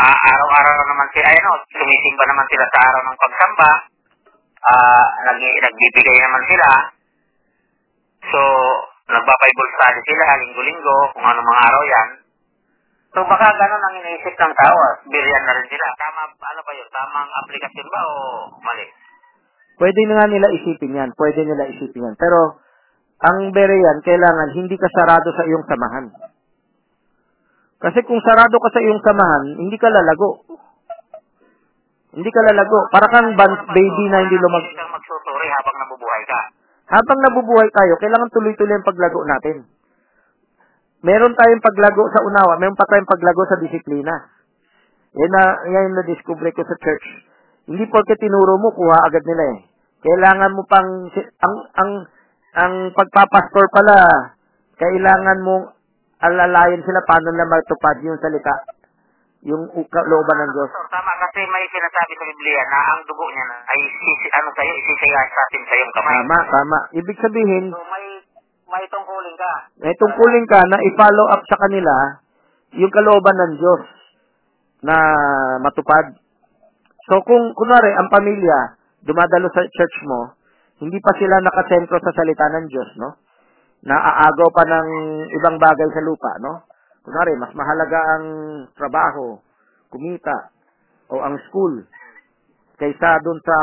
Ah, 0.00 0.16
araw-araw 0.16 0.74
naman 0.90 1.08
sila, 1.14 1.26
ayun 1.30 1.50
o, 1.50 1.54
sumisimba 1.70 2.24
naman 2.26 2.46
sila 2.50 2.64
sa 2.66 2.78
araw 2.90 3.00
ng 3.06 3.20
pagsamba. 3.20 3.70
Ah, 4.60 5.06
nag, 5.30 5.38
nagbibigay 5.38 6.18
naman 6.18 6.42
sila. 6.50 6.68
So, 8.26 8.40
nagpa-Bible 9.06 9.70
study 9.78 10.00
sila, 10.02 10.24
linggo-linggo, 10.40 10.98
kung 11.14 11.26
ano 11.26 11.40
mga 11.46 11.62
araw 11.70 11.82
yan. 11.86 12.08
So, 13.10 13.20
baka 13.26 13.46
ganun 13.58 13.82
ang 13.82 13.94
iniisip 13.98 14.34
ng 14.38 14.54
tao. 14.54 14.76
ah. 14.78 14.94
Biryan 15.10 15.42
na 15.42 15.52
rin 15.58 15.66
sila. 15.66 15.86
Tama, 15.98 16.22
ano 16.30 16.60
ba 16.62 16.72
yun? 16.78 16.88
Tamang 16.94 17.30
aplikasyon 17.42 17.88
ba 17.90 18.00
o 18.06 18.14
mali? 18.62 18.86
pwede 19.80 20.00
na 20.06 20.14
nga 20.20 20.26
nila 20.28 20.52
isipin 20.52 20.92
yan. 20.92 21.10
Pwede 21.16 21.40
nila 21.42 21.64
isipin 21.72 22.04
yan. 22.04 22.16
Pero, 22.20 22.60
ang 23.24 23.48
bereyan, 23.50 24.04
kailangan 24.04 24.52
hindi 24.52 24.76
ka 24.76 24.86
sarado 24.92 25.32
sa 25.32 25.42
iyong 25.48 25.64
samahan. 25.64 26.06
Kasi 27.80 28.04
kung 28.04 28.20
sarado 28.20 28.60
ka 28.60 28.68
sa 28.76 28.80
iyong 28.84 29.00
samahan, 29.00 29.44
hindi 29.56 29.76
ka 29.80 29.88
lalago. 29.88 30.44
Hindi 32.12 32.28
ka 32.28 32.40
lalago. 32.44 32.78
Para 32.92 33.08
kang 33.08 33.32
ban- 33.34 33.64
baby 33.72 34.04
na 34.12 34.20
hindi 34.20 34.36
lumag... 34.36 34.68
Magsusuri 34.68 35.48
habang 35.48 35.76
nabubuhay 35.80 36.22
ka. 36.28 36.40
Habang 36.92 37.20
nabubuhay 37.24 37.68
tayo, 37.72 37.92
kailangan 38.04 38.28
tuloy-tuloy 38.34 38.76
ang 38.76 38.84
paglago 38.84 39.20
natin. 39.24 39.56
Meron 41.00 41.32
tayong 41.32 41.64
paglago 41.64 42.04
sa 42.12 42.20
unawa, 42.20 42.60
meron 42.60 42.76
pa 42.76 42.84
tayong 42.84 43.08
paglago 43.08 43.42
sa 43.48 43.60
disiplina. 43.60 44.14
Yan 45.16 45.32
na, 45.32 45.42
yan 45.64 45.86
yung 45.90 45.96
na-discover 45.96 46.52
ko 46.52 46.62
sa 46.62 46.76
church. 46.76 47.06
Hindi 47.66 47.88
porke 47.88 48.14
tinuro 48.20 48.60
mo, 48.60 48.68
kuha 48.76 49.08
agad 49.08 49.24
nila 49.24 49.44
eh. 49.56 49.58
Kailangan 50.00 50.52
mo 50.52 50.62
pang, 50.68 51.08
ang, 51.44 51.54
ang, 51.76 51.90
ang 52.56 52.74
pagpapastor 52.92 53.66
pala, 53.72 53.96
kailangan 54.76 55.38
mong 55.44 55.64
alalayan 56.20 56.84
sila 56.84 57.00
paano 57.08 57.32
na 57.32 57.48
matupad 57.48 57.96
yung 58.04 58.20
salita. 58.20 58.54
Yung 59.48 59.72
uka, 59.72 60.00
looban 60.04 60.36
ng 60.36 60.52
Diyos. 60.52 60.68
So, 60.68 60.84
tama 60.92 61.12
kasi 61.16 61.40
may 61.48 61.64
sinasabi 61.72 62.12
sa 62.12 62.24
Biblia 62.28 62.60
na 62.68 62.78
ang 62.92 63.00
dugo 63.08 63.24
niya 63.32 63.44
na 63.48 63.56
ay 63.72 63.80
sisi, 63.88 64.28
ano 64.36 64.48
sa'yo, 64.52 64.72
isisaya 64.84 65.20
sa 65.32 65.40
atin 65.48 65.62
sa 65.64 65.74
iyong 65.80 65.92
kamay. 65.96 66.12
Tama, 66.20 66.38
tama. 66.52 66.78
Ibig 66.92 67.18
sabihin, 67.24 67.64
So, 67.72 67.80
may, 67.88 68.04
may 68.70 68.86
tungkulin 68.86 69.34
ka. 69.34 69.52
may 69.82 69.94
tungkulin 69.98 70.46
ka 70.46 70.60
na 70.70 70.78
i-follow 70.78 71.26
up 71.34 71.42
sa 71.50 71.58
kanila 71.58 71.94
yung 72.78 72.92
kalooban 72.94 73.34
ng 73.34 73.52
Diyos 73.58 73.82
na 74.86 74.96
matupad. 75.58 76.14
So 77.10 77.18
kung 77.26 77.52
kunwari 77.58 77.90
ang 77.98 78.06
pamilya 78.08 78.78
dumadalo 79.02 79.50
sa 79.50 79.66
church 79.66 79.96
mo, 80.06 80.38
hindi 80.80 80.96
pa 81.02 81.12
sila 81.18 81.42
nakasentro 81.42 81.98
sa 81.98 82.14
salita 82.14 82.46
ng 82.46 82.66
Diyos, 82.70 82.90
no? 82.96 83.20
Naaagaw 83.84 84.48
pa 84.54 84.64
ng 84.64 84.88
ibang 85.34 85.56
bagay 85.58 85.88
sa 85.90 86.04
lupa, 86.04 86.30
no? 86.40 86.64
Kunwari, 87.00 87.32
mas 87.36 87.52
mahalaga 87.56 88.00
ang 88.16 88.24
trabaho, 88.76 89.40
kumita, 89.88 90.52
o 91.10 91.18
ang 91.18 91.36
school 91.50 91.84
kaysa 92.80 93.20
doon 93.20 93.36
sa 93.44 93.56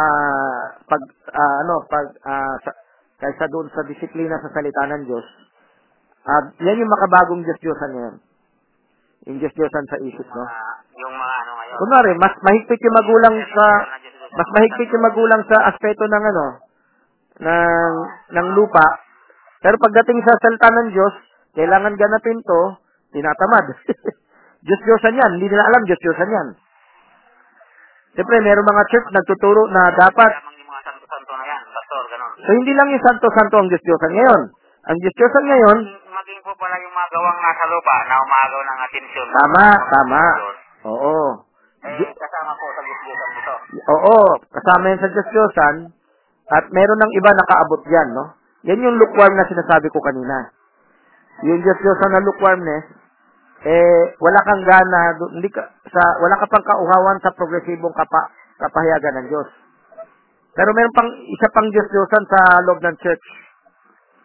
pag 0.86 1.02
ah, 1.34 1.56
ano 1.66 1.82
pag 1.90 2.06
ah, 2.22 2.56
sa, 2.62 2.70
kaysa 3.18 3.46
doon 3.50 3.68
sa 3.74 3.82
disiplina 3.86 4.38
sa 4.42 4.54
salita 4.54 4.86
ng 4.88 5.04
Diyos 5.10 5.28
Ah, 6.28 6.44
yan 6.60 6.84
yung 6.84 6.92
makabagong 6.92 7.40
Diyos-Diyosan 7.48 7.92
ngayon. 7.96 8.16
Yung 9.32 9.38
Diyos-Diyosan 9.40 9.86
sa 9.88 9.98
isip, 10.04 10.28
no? 10.28 10.44
Yung 11.00 11.16
mga 11.16 11.36
ano 11.40 11.52
ngayon. 11.56 11.78
Kunwari, 11.80 12.12
mas 12.20 12.36
mahigpit 12.44 12.80
yung 12.84 12.98
magulang 13.00 13.36
sa 13.56 13.66
mas 14.28 14.50
mahigpit 14.60 14.92
yung 14.92 15.08
magulang 15.08 15.42
sa 15.48 15.72
aspeto 15.72 16.04
ng 16.04 16.24
ano 16.36 16.46
ng 17.48 17.94
ng 18.36 18.48
lupa. 18.60 19.08
Pero 19.64 19.80
pagdating 19.80 20.20
sa 20.20 20.36
salita 20.44 20.68
ng 20.68 20.88
Diyos, 20.92 21.16
kailangan 21.56 21.96
ganapin 21.96 22.44
to, 22.44 22.62
tinatamad. 23.16 23.72
Diyos-Diyosan 24.68 25.16
yan. 25.16 25.32
Hindi 25.40 25.48
nila 25.48 25.64
alam 25.64 25.88
Diyos-Diyosan 25.88 26.28
yan. 26.28 26.48
Siyempre, 28.20 28.36
meron 28.44 28.68
mga 28.68 28.84
church 28.92 29.08
nagtuturo 29.16 29.72
na 29.72 29.96
dapat 29.96 30.32
Lamang 30.44 30.60
yung 30.60 30.68
mga 30.68 30.82
santo-santo 30.92 31.34
na 31.40 31.46
yan, 31.48 31.64
pastor, 31.72 32.04
ganun. 32.12 32.27
So, 32.38 32.50
hindi 32.54 32.72
lang 32.78 32.88
yung 32.94 33.02
santo-santo 33.02 33.56
ang 33.58 33.70
Diyos-Diyosan 33.70 34.14
ngayon. 34.14 34.42
Ang 34.88 34.98
Diyos-Diyosan 35.02 35.46
ngayon, 35.50 35.78
Maging 36.18 36.42
po 36.42 36.52
pala 36.58 36.76
yung 36.82 36.94
mga 36.94 37.10
gawang 37.14 37.40
nasa 37.40 37.66
lupa 37.70 37.96
na 38.10 38.16
umagaw 38.18 38.62
ng 38.66 38.80
atensyon. 38.90 39.28
tama, 39.30 39.66
tama. 39.94 40.24
Oo. 40.90 41.18
Eh, 41.88 42.10
kasama 42.14 42.52
po 42.58 42.66
sa 42.74 42.82
Diyos-Diyosan 42.82 43.30
nito. 43.38 43.54
Oo, 43.90 44.18
kasama 44.50 44.84
yan 44.90 45.02
sa 45.02 45.10
Diyos-Diyosan. 45.14 45.76
At 46.48 46.66
meron 46.72 47.00
ng 47.04 47.14
iba 47.18 47.30
nakaabot 47.34 47.82
yan, 47.86 48.08
no? 48.16 48.26
Yan 48.66 48.82
yung 48.82 48.98
lukewarm 48.98 49.34
na 49.36 49.46
sinasabi 49.46 49.92
ko 49.94 50.00
kanina. 50.02 50.50
Yung 51.46 51.62
Diyos-Diyosan 51.62 52.12
na 52.14 52.26
lukewarmness, 52.26 52.86
eh, 53.68 54.04
wala 54.22 54.40
kang 54.46 54.64
gana, 54.66 55.02
hindi 55.34 55.50
ka, 55.50 55.62
sa, 55.90 56.02
wala 56.22 56.36
ka 56.38 56.46
pang 56.50 56.66
kauhawan 56.66 57.18
sa 57.22 57.34
progresibong 57.34 57.94
kapa, 57.94 58.30
kapahayagan 58.58 59.22
ng 59.22 59.28
Diyos. 59.30 59.50
Pero 60.58 60.74
meron 60.74 60.96
pang, 60.98 61.10
isa 61.30 61.48
pang 61.54 61.70
Diyos-Diyosan 61.70 62.26
sa 62.26 62.40
loob 62.66 62.82
ng 62.82 62.98
church. 62.98 63.26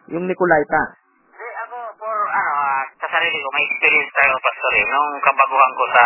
Yung 0.09 0.25
Nicolaita. 0.25 0.81
Hindi, 1.29 1.47
ako, 1.61 1.77
for, 2.01 2.17
ano, 2.25 2.51
ah, 2.57 2.81
sa 2.97 3.05
sarili 3.05 3.37
ko, 3.37 3.47
may 3.53 3.65
experience 3.69 4.09
tayo, 4.17 4.33
pastor, 4.41 4.73
eh. 4.73 4.85
Nung 4.89 5.09
kabaguhan 5.21 5.73
ko 5.77 5.83
sa 5.93 6.03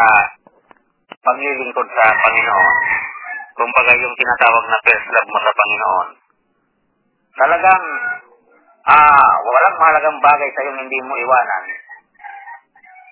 paglilingkod 1.23 1.87
sa 1.95 2.05
Panginoon, 2.11 2.75
kumbaga 3.55 3.91
yung 3.95 4.15
tinatawag 4.19 4.63
na 4.67 4.79
first 4.83 5.07
love 5.15 5.29
mo 5.31 5.39
sa 5.39 5.53
Panginoon, 5.55 6.09
talagang, 7.39 7.83
ah, 8.83 9.31
walang 9.47 9.77
mahalagang 9.79 10.19
bagay 10.19 10.49
sa 10.51 10.65
yung 10.67 10.77
hindi 10.83 10.99
mo 11.07 11.15
iwanan. 11.15 11.63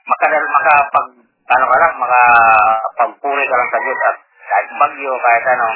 Makadal, 0.03 0.45
makapag, 0.51 1.07
ano 1.47 1.63
ka 1.63 1.77
lang, 1.79 1.93
makapagpuri 1.95 3.43
ka 3.47 3.55
lang 3.55 3.71
sa 3.71 3.79
Diyos 3.79 3.99
at 4.03 4.24
kahit 4.55 4.71
bagyo, 4.71 5.11
kahit 5.19 5.45
ano. 5.51 5.67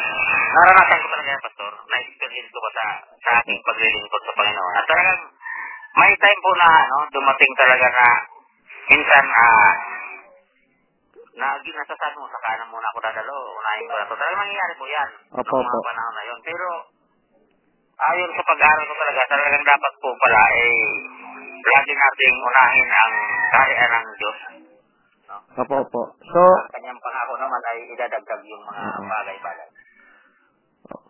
Naranasan 0.56 1.04
ko 1.04 1.08
talaga 1.12 1.30
yan, 1.36 1.44
Pastor. 1.44 1.74
Na-experience 1.84 2.50
ko 2.56 2.60
ba 2.64 2.72
sa, 2.72 2.86
sa 3.20 3.30
aking 3.44 3.60
paglilingkod 3.60 4.22
sa 4.24 4.34
Panginoon. 4.40 4.74
At 4.80 4.86
talagang, 4.88 5.22
may 6.00 6.14
time 6.16 6.40
po 6.40 6.52
na, 6.56 6.70
ano, 6.88 6.98
dumating 7.12 7.54
talaga 7.60 7.88
na, 7.92 8.08
minsan, 8.88 9.26
ah, 9.28 9.72
na 11.36 11.48
ginasasabi 11.60 12.16
mo 12.24 12.28
sa 12.32 12.40
kanan 12.40 12.72
muna 12.72 12.88
ako 12.96 13.00
dadalo, 13.04 13.36
unahin 13.60 13.88
ko 13.92 13.96
na 14.00 14.08
to. 14.08 14.16
Talagang 14.16 14.42
mangyayari 14.48 14.74
po 14.80 14.86
yan. 14.88 15.10
Opo, 15.36 15.44
Noong 15.44 15.68
mga 15.68 15.76
opo. 15.76 15.88
panahon 15.92 16.16
na 16.16 16.24
yun. 16.24 16.40
Pero, 16.48 16.68
ayon 18.00 18.32
sa 18.32 18.44
pag-aaral 18.48 18.86
ko 18.88 18.96
talaga, 18.96 19.22
talagang 19.28 19.66
dapat 19.68 19.94
po 20.00 20.10
pala, 20.24 20.42
eh, 20.56 20.72
lagi 21.60 21.92
nating 21.92 22.38
unahin 22.48 22.88
ang 22.88 23.14
kaharian 23.52 23.92
ng 23.92 24.08
Diyos. 24.16 24.40
Opo, 25.30 25.76
opo. 25.86 26.02
So, 26.26 26.42
Ang 26.42 26.74
kanyang 26.74 27.00
pangako 27.00 27.34
naman 27.38 27.62
ay 27.70 27.78
idadagdag 27.94 28.42
yung 28.46 28.64
mga 28.66 28.82
Oo. 28.82 29.02
bagay-bagay. 29.06 29.70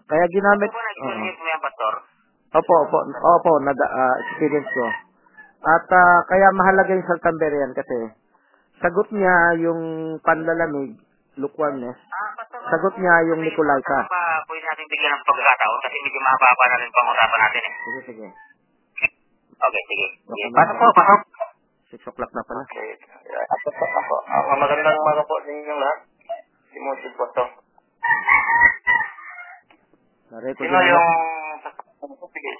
kaya 0.09 0.25
ginamit, 0.27 0.69
Ito 0.69 0.75
po 0.75 0.81
Oo. 0.81 0.87
na-experience 0.87 1.39
mo 1.39 1.47
yan, 1.47 1.61
Pastor. 1.63 1.93
Opo, 2.49 2.75
opo, 2.89 2.97
opo, 3.13 3.51
nag, 3.61 3.79
ah, 3.79 4.15
experience 4.27 4.69
ko. 4.73 4.85
At 5.59 5.85
ah, 5.87 6.19
kaya 6.25 6.47
mahalaga 6.51 6.97
yung 6.97 7.07
Saltamberian 7.07 7.71
kasi 7.77 8.15
sagot 8.79 9.07
niya 9.11 9.35
yung 9.59 9.81
panlalamig, 10.23 10.97
lukewarmness. 11.37 11.99
Ah, 12.09 12.31
Pastor, 12.35 12.59
Sagot 12.73 12.95
niya 12.97 13.13
yung 13.31 13.39
Nicolaita. 13.43 13.97
Pa 14.07 14.21
pwede 14.49 14.65
natin 14.65 14.85
bigyan 14.89 15.11
ng 15.13 15.23
pagkakataon 15.23 15.79
kasi 15.83 15.95
medyo 16.03 16.19
mahaba 16.25 16.65
na 16.67 16.77
rin 16.79 16.91
pang-usapan 16.91 17.39
natin 17.43 17.61
eh. 17.61 17.73
Sige, 17.79 17.99
sige. 18.07 18.27
Okay, 19.59 19.83
sige. 19.91 20.07
sige. 20.25 20.43
Okay. 20.47 20.55
Pasok 20.55 20.75
po, 20.79 20.85
pasok. 20.95 21.19
6 21.89 22.09
o'clock 22.09 22.31
na 22.37 22.43
pala. 22.45 22.63
Okay. 22.69 22.89
Ako 23.49 23.67
po, 23.73 23.85
ako. 23.85 24.15
Ako, 24.29 24.49
magandang 24.61 24.97
umaga 25.01 25.21
po 25.25 25.35
sa 25.41 25.49
inyong 25.49 25.81
lahat. 25.81 25.99
Si 26.69 26.77
Mosid 26.77 27.13
po 27.17 27.25
to. 27.33 27.45
Na-record 30.29 30.61
Sino 30.61 30.77
yung... 30.85 31.09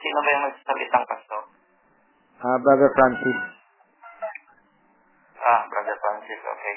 sino 0.02 0.20
ba 0.26 0.30
yung 0.34 0.44
nagsasalitang 0.50 1.06
pastor? 1.06 1.42
Ah, 2.42 2.58
Brother 2.58 2.90
Francis. 2.98 3.40
Ah, 5.38 5.62
Brother 5.70 5.98
Francis, 6.02 6.42
okay. 6.42 6.76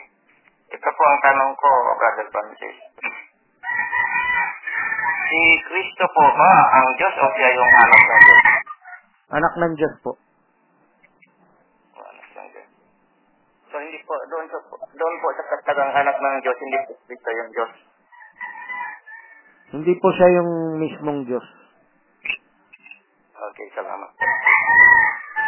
Ito 0.76 0.88
po 0.92 1.02
ang 1.08 1.20
tanong 1.24 1.52
ko, 1.56 1.70
Brother 1.96 2.28
Francis. 2.28 2.76
Si 5.32 5.40
Kristo 5.64 6.04
po 6.12 6.24
ba 6.36 6.52
ang 6.76 6.88
Diyos 7.00 7.14
o 7.16 7.26
siya 7.32 7.48
yung 7.56 7.72
anak 7.72 8.02
ng 8.04 8.20
Diyos? 8.28 8.44
Anak 9.32 9.52
ng 9.56 9.72
Diyos 9.80 9.94
po. 10.04 10.12
O, 11.96 11.98
anak 12.04 12.28
ng 12.36 12.48
Diyos. 12.52 12.68
So, 13.72 13.80
hindi 13.80 13.96
po, 14.04 14.12
doon, 14.28 14.44
sa, 14.52 14.58
doon 14.92 15.14
katagang 15.72 16.04
anak 16.04 16.16
ng 16.20 16.36
Diyos, 16.44 16.58
hindi 16.60 16.78
po 16.84 16.92
Kristo 17.08 17.28
yung 17.32 17.50
Diyos. 17.56 17.72
Hindi 19.72 19.92
po 19.96 20.08
siya 20.12 20.28
yung 20.36 20.50
mismong 20.76 21.20
Diyos. 21.24 21.46
Okay, 23.32 23.66
salamat. 23.72 24.10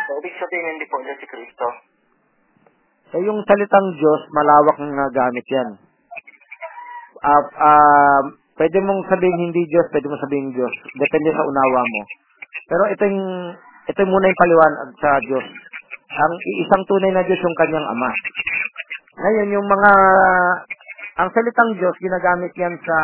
So, 0.08 0.16
ibig 0.24 0.32
sabihin, 0.40 0.80
hindi 0.80 0.88
po 0.88 0.96
Diyos 1.04 1.20
si 1.20 1.28
Kristo. 1.28 1.66
So, 3.12 3.20
yung 3.20 3.44
salitang 3.44 3.88
Diyos, 4.00 4.20
malawak 4.32 4.80
na 4.80 5.06
gamit 5.12 5.44
yan. 5.44 5.70
Ah, 7.20 7.44
ah, 7.60 8.22
pwede 8.56 8.80
mong 8.80 9.04
sabihin 9.12 9.52
hindi 9.52 9.60
Diyos, 9.68 9.92
pwede 9.92 10.08
mong 10.08 10.24
sabihin 10.24 10.56
Diyos. 10.56 10.72
Depende 10.96 11.36
sa 11.36 11.44
unawa 11.44 11.84
mo. 11.84 12.00
Pero 12.64 12.82
ito 12.88 13.04
yung, 13.12 13.28
ito 13.92 13.98
yung 14.00 14.12
muna 14.12 14.32
yung 14.32 14.40
paliwanag 14.40 14.88
sa 15.04 15.10
Diyos. 15.20 15.46
Ang 16.14 16.32
isang 16.62 16.82
tunay 16.86 17.10
na 17.10 17.26
Diyos 17.26 17.42
yung 17.42 17.58
kanyang 17.58 17.86
Ama. 17.90 18.10
Ngayon, 19.14 19.48
yung 19.50 19.66
mga, 19.66 19.90
ang 21.18 21.28
salitang 21.34 21.74
Diyos, 21.74 21.94
ginagamit 21.98 22.54
yan 22.54 22.74
sa, 22.82 22.96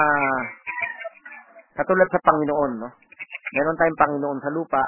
katulad 1.83 2.07
sa 2.07 2.23
Panginoon, 2.23 2.73
no? 2.79 2.89
Meron 3.51 3.79
tayong 3.79 3.99
Panginoon 3.99 4.39
sa 4.39 4.55
lupa. 4.55 4.83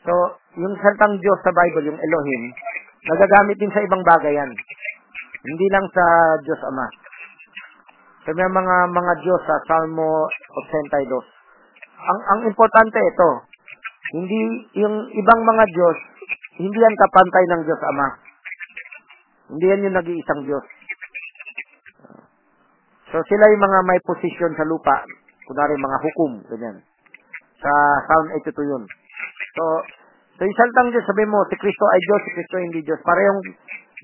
So, 0.00 0.12
yung 0.56 0.72
salitang 0.80 1.20
Diyos 1.20 1.38
sa 1.44 1.52
Bible, 1.52 1.92
yung 1.92 2.00
Elohim, 2.00 2.42
nagagamit 3.04 3.56
din 3.60 3.72
sa 3.72 3.84
ibang 3.84 4.00
bagay 4.00 4.32
yan. 4.32 4.50
Hindi 5.44 5.66
lang 5.72 5.84
sa 5.92 6.04
Diyos 6.40 6.60
Ama. 6.72 6.86
So, 8.24 8.32
may 8.32 8.48
mga 8.48 8.76
mga 8.96 9.12
Diyos 9.24 9.40
sa 9.44 9.56
Salmo 9.68 10.28
82. 10.72 11.04
Ang 12.00 12.20
ang 12.32 12.40
importante 12.48 12.96
ito, 12.96 13.30
hindi 14.16 14.40
yung 14.80 15.04
ibang 15.08 15.40
mga 15.44 15.64
Diyos, 15.72 15.98
hindi 16.58 16.78
yan 16.78 16.96
kapantay 16.98 17.44
ng 17.46 17.62
Diyos 17.68 17.82
Ama. 17.82 18.08
Hindi 19.50 19.66
yan 19.66 19.84
yung 19.86 19.96
nag-iisang 19.98 20.42
Diyos. 20.46 20.66
So, 23.10 23.18
sila 23.26 23.44
yung 23.50 23.62
mga 23.66 23.78
may 23.90 24.00
posisyon 24.06 24.54
sa 24.54 24.66
lupa. 24.66 25.02
Kunwari, 25.50 25.74
mga 25.74 25.98
hukom, 25.98 26.32
ganyan. 26.46 26.78
Sa 27.58 27.70
Psalm 28.06 28.26
82 28.38 28.70
yun. 28.70 28.82
So, 29.58 29.62
so 30.38 30.40
yung 30.46 30.54
salitang 30.54 30.94
Diyos, 30.94 31.06
sabi 31.10 31.26
mo, 31.26 31.42
si 31.50 31.58
Kristo 31.58 31.84
ay 31.90 32.00
Diyos, 32.06 32.20
si 32.22 32.30
Kristo 32.38 32.54
hindi 32.62 32.80
Diyos. 32.86 33.02
Parehong 33.02 33.42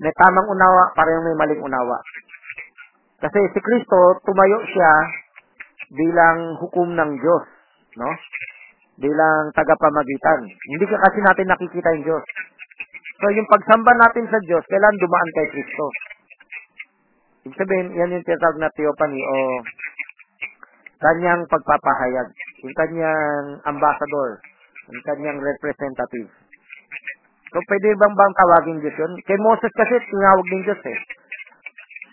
may 0.02 0.14
tamang 0.18 0.50
unawa, 0.50 0.90
parehong 0.98 1.22
may 1.22 1.38
maling 1.38 1.62
unawa. 1.62 2.02
Kasi 3.22 3.38
si 3.54 3.60
Kristo, 3.62 4.18
tumayo 4.26 4.58
siya 4.74 4.92
bilang 5.94 6.58
hukom 6.58 6.92
ng 6.98 7.10
Diyos, 7.16 7.44
no? 7.96 8.10
Bilang 8.96 9.52
tagapamagitan. 9.52 10.40
Hindi 10.48 10.84
ka 10.88 10.96
kasi 10.96 11.18
natin 11.20 11.46
nakikita 11.52 11.88
yung 12.00 12.06
Diyos. 12.08 12.24
So, 13.16 13.32
yung 13.32 13.48
pagsamba 13.48 13.92
natin 13.96 14.28
sa 14.28 14.40
Diyos, 14.44 14.64
kailan 14.68 15.00
dumaan 15.00 15.30
kay 15.36 15.46
Kristo. 15.52 15.84
Ibig 17.48 17.56
sabihin, 17.56 17.88
yan 17.96 18.12
yung 18.12 18.26
tinatawag 18.26 18.58
na 18.60 18.72
theophany 18.76 19.20
o 19.20 19.36
kanyang 21.00 21.44
pagpapahayag, 21.48 22.28
yung 22.64 22.76
kanyang 22.76 23.46
ambassador, 23.68 24.40
yung 24.92 25.02
kanyang 25.04 25.38
representative. 25.40 26.28
So, 27.52 27.58
pwede 27.72 27.88
bang 27.96 28.14
bang 28.16 28.34
tawagin 28.36 28.80
Diyos 28.84 28.96
yun? 29.00 29.12
Kay 29.24 29.38
Moses 29.40 29.72
kasi, 29.72 29.96
tinawag 29.96 30.46
din 30.52 30.62
Diyos 30.66 30.82
eh. 30.84 30.98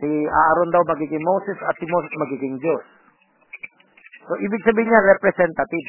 Si 0.03 0.09
Aaron 0.27 0.71
daw 0.71 0.83
magiging 0.87 1.23
Moses 1.23 1.57
at 1.63 1.75
si 1.79 1.85
Moses 1.87 2.13
magiging 2.15 2.55
Diyos. 2.63 2.83
So, 4.23 4.39
ibig 4.39 4.63
sabihin 4.63 4.87
niya, 4.87 5.01
representative. 5.19 5.87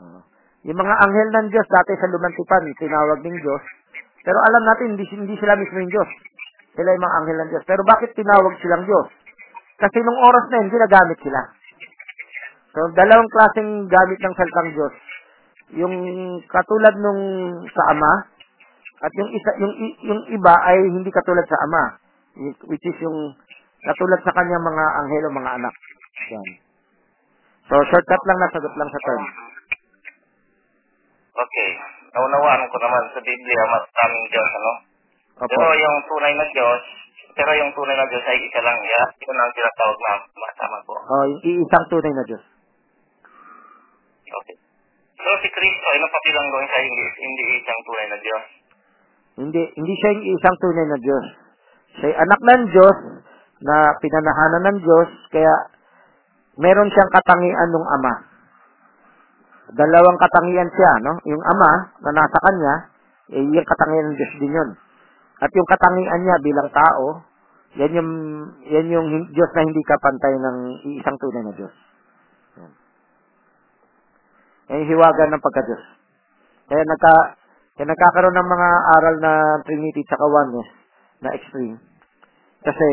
Ah. 0.00 0.20
yung 0.64 0.78
mga 0.80 0.94
anghel 1.04 1.28
ng 1.28 1.48
Diyos 1.52 1.68
dati 1.68 1.92
sa 2.00 2.08
lumantipan, 2.08 2.64
tinawag 2.80 3.20
ng 3.20 3.38
Diyos. 3.40 3.64
Pero 4.24 4.38
alam 4.44 4.62
natin, 4.64 4.86
hindi, 4.96 5.04
hindi 5.12 5.36
sila 5.36 5.56
mismo 5.56 5.76
yung 5.80 5.92
Diyos. 5.92 6.10
Sila 6.76 6.88
yung 6.92 7.04
mga 7.04 7.16
anghel 7.20 7.38
ng 7.40 7.50
Diyos. 7.52 7.64
Pero 7.68 7.80
bakit 7.84 8.12
tinawag 8.16 8.52
silang 8.60 8.84
Diyos? 8.84 9.08
Kasi 9.80 9.96
nung 10.04 10.20
oras 10.20 10.44
na 10.48 10.56
yun, 10.60 10.68
ginagamit 10.72 11.18
sila. 11.24 11.40
So, 12.70 12.80
dalawang 12.92 13.30
klaseng 13.32 13.88
gamit 13.88 14.18
ng 14.20 14.34
salitang 14.36 14.70
Diyos. 14.76 14.94
yung 15.70 15.94
katulad 16.50 16.94
nung 16.98 17.22
sa 17.70 17.94
ama 17.94 18.12
at 19.00 19.12
yung 19.14 19.30
isa 19.30 19.50
yung 19.62 19.72
yung 20.02 20.20
iba 20.34 20.54
ay 20.66 20.78
hindi 20.90 21.10
katulad 21.14 21.46
sa 21.46 21.60
ama 21.62 21.82
which 22.66 22.84
is 22.90 22.98
yung 22.98 23.30
katulad 23.86 24.18
sa 24.26 24.34
kanya 24.34 24.58
mga 24.58 24.84
anghel 25.02 25.24
o 25.30 25.36
mga 25.38 25.50
anak. 25.62 25.74
Yan. 26.34 26.46
So 27.70 27.74
shortcut 27.86 28.22
lang 28.26 28.38
nasagot 28.42 28.74
lang 28.74 28.90
sa 28.90 29.00
term. 29.06 29.22
Okay. 31.40 31.70
Naunawaan 32.10 32.68
ko 32.68 32.76
naman 32.82 33.04
sa 33.14 33.20
Biblia, 33.22 33.62
mas 33.70 33.84
daming 33.94 34.26
Diyos, 34.28 34.50
ano? 34.50 34.72
Opo. 35.40 35.48
Pero 35.48 35.66
yung 35.78 35.96
tunay 36.10 36.32
na 36.36 36.46
Diyos, 36.52 36.82
pero 37.32 37.50
yung 37.56 37.72
tunay 37.72 37.96
na 37.96 38.06
Diyos 38.10 38.24
ay 38.26 38.38
isa 38.44 38.60
lang, 38.60 38.78
ya. 38.82 39.02
Yun 39.24 39.38
ang 39.40 39.52
tinatawag 39.54 39.98
na 40.04 40.12
masama 40.36 40.78
po. 40.84 40.94
Oh, 41.00 41.24
yung 41.30 41.42
iisang 41.46 41.86
tunay 41.88 42.12
na 42.12 42.24
Diyos. 42.26 42.44
Okay. 44.30 44.56
So 45.20 45.30
si 45.44 45.48
Kristo 45.52 45.86
ay 45.92 45.98
napabilang 46.00 46.46
doon 46.48 46.66
sa 46.70 46.78
hindi, 46.80 47.04
hindi 47.20 47.44
isang 47.60 47.80
tunay 47.84 48.06
na 48.08 48.18
Diyos. 48.20 48.44
Hindi 49.40 49.62
hindi 49.76 49.94
siya 50.00 50.10
yung 50.16 50.28
isang 50.32 50.56
tunay 50.60 50.86
na 50.88 50.98
Diyos. 51.00 51.26
Siya 52.00 52.06
ay 52.08 52.14
anak 52.24 52.40
ng 52.40 52.62
Diyos 52.72 52.98
na 53.60 53.76
pinanahanan 54.00 54.62
ng 54.64 54.78
Diyos 54.80 55.10
kaya 55.28 55.54
meron 56.56 56.88
siyang 56.88 57.12
katangian 57.12 57.68
ng 57.68 57.86
ama. 58.00 58.14
Dalawang 59.70 60.18
katangian 60.18 60.70
siya, 60.70 60.92
no? 61.06 61.14
Yung 61.30 61.42
ama 61.46 61.94
na 62.02 62.10
nasa 62.10 62.38
kanya, 62.42 62.74
eh, 63.30 63.42
yung 63.42 63.66
katangian 63.66 64.06
ng 64.10 64.16
Diyos 64.18 64.32
din 64.42 64.56
yun. 64.56 64.70
At 65.40 65.50
yung 65.54 65.68
katangian 65.70 66.20
niya 66.26 66.36
bilang 66.42 66.68
tao, 66.74 67.22
yan 67.78 67.92
yung, 67.94 68.10
yan 68.66 68.86
yung 68.90 69.08
Diyos 69.30 69.50
na 69.54 69.62
hindi 69.62 69.82
kapantay 69.86 70.34
ng 70.34 70.56
isang 70.98 71.16
tunay 71.22 71.42
na 71.46 71.54
Diyos. 71.54 71.74
Yan. 72.58 72.72
Yan 74.74 74.78
yung 74.82 74.90
hiwaga 74.90 75.22
ng 75.30 75.42
pagka-Diyos. 75.42 75.84
Kaya 76.66 76.82
nagka, 76.82 77.14
kaya 77.78 77.86
nagkakaroon 77.86 78.36
ng 78.36 78.48
mga 78.50 78.68
aral 78.98 79.16
na 79.22 79.32
Trinity 79.62 80.02
tsaka 80.02 80.26
Oneness 80.26 80.70
na 81.22 81.30
extreme. 81.30 81.78
Kasi, 82.66 82.88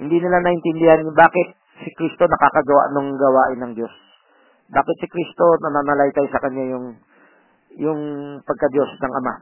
hindi 0.00 0.16
nila 0.16 0.40
naintindihan 0.40 1.04
bakit 1.12 1.54
si 1.84 1.92
Kristo 1.92 2.24
nakakagawa 2.24 2.90
ng 2.96 3.06
gawain 3.20 3.60
ng 3.68 3.72
Diyos. 3.76 4.07
Bakit 4.68 4.96
si 5.00 5.06
Kristo 5.08 5.44
nananalaytay 5.64 6.26
sa 6.28 6.42
kanya 6.44 6.64
yung 6.76 6.86
yung 7.78 8.00
pagka-Diyos 8.42 8.90
ng 8.98 9.12
Ama. 9.22 9.34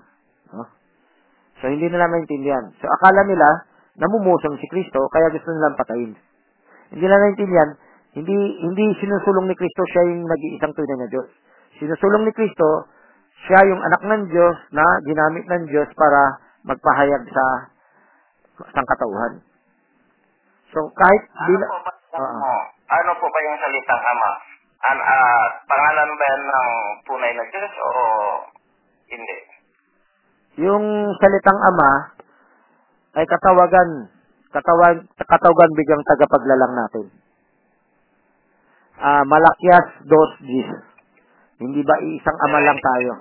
No? 0.54 0.64
So, 1.62 1.72
hindi 1.72 1.88
nila 1.88 2.10
maintindihan. 2.10 2.68
So, 2.78 2.84
akala 3.00 3.24
nila, 3.24 3.48
namumusong 3.96 4.60
si 4.60 4.66
Kristo, 4.68 5.08
kaya 5.08 5.32
gusto 5.32 5.48
nilang 5.48 5.78
patayin. 5.80 6.12
Hindi 6.92 7.02
nila 7.02 7.16
naintindihan, 7.16 7.70
hindi, 8.12 8.36
hindi 8.60 8.84
sinusulong 9.00 9.48
ni 9.48 9.56
Kristo 9.56 9.82
siya 9.88 10.02
yung 10.12 10.28
nag-iisang 10.28 10.76
tunay 10.76 10.96
na 11.00 11.08
Diyos. 11.08 11.28
Sinusulong 11.80 12.28
ni 12.28 12.32
Kristo, 12.36 12.92
siya 13.48 13.60
yung 13.72 13.80
anak 13.80 14.02
ng 14.04 14.22
Diyos 14.28 14.56
na 14.72 14.84
ginamit 15.04 15.44
ng 15.48 15.64
Diyos 15.72 15.88
para 15.96 16.40
magpahayag 16.64 17.24
sa 17.32 17.44
sangkatauhan. 18.72 19.40
So, 20.76 20.92
kahit 20.92 21.22
Ano 21.32 21.46
bila, 21.48 21.64
po 21.72 21.78
ba, 21.84 21.92
Oo. 22.20 22.56
ano 22.84 23.10
po 23.16 23.26
ba 23.32 23.38
yung 23.44 23.58
salitang 23.64 24.02
Ama? 24.02 24.30
An, 24.86 24.98
ah, 25.02 25.44
pangalan 25.66 26.10
ba 26.14 26.24
yan 26.30 26.42
ng 26.46 26.70
tunay 27.02 27.32
na 27.34 27.44
Diyos 27.50 27.74
o 27.82 27.90
hindi? 29.10 29.38
yung 30.56 31.12
salitang 31.20 31.60
ama 31.60 31.90
ay 33.16 33.24
katawagan, 33.28 34.08
katawag, 34.52 35.04
katawagan 35.20 35.72
bigang 35.76 36.04
tagapaglalang 36.04 36.74
natin. 36.76 37.06
Ah, 38.96 39.24
Malakyas 39.28 40.00
dos 40.08 40.32
gis. 40.40 40.68
Hindi 41.60 41.80
ba 41.84 41.96
isang 42.00 42.38
ama 42.48 42.60
lang 42.64 42.80
tayo? 42.80 43.12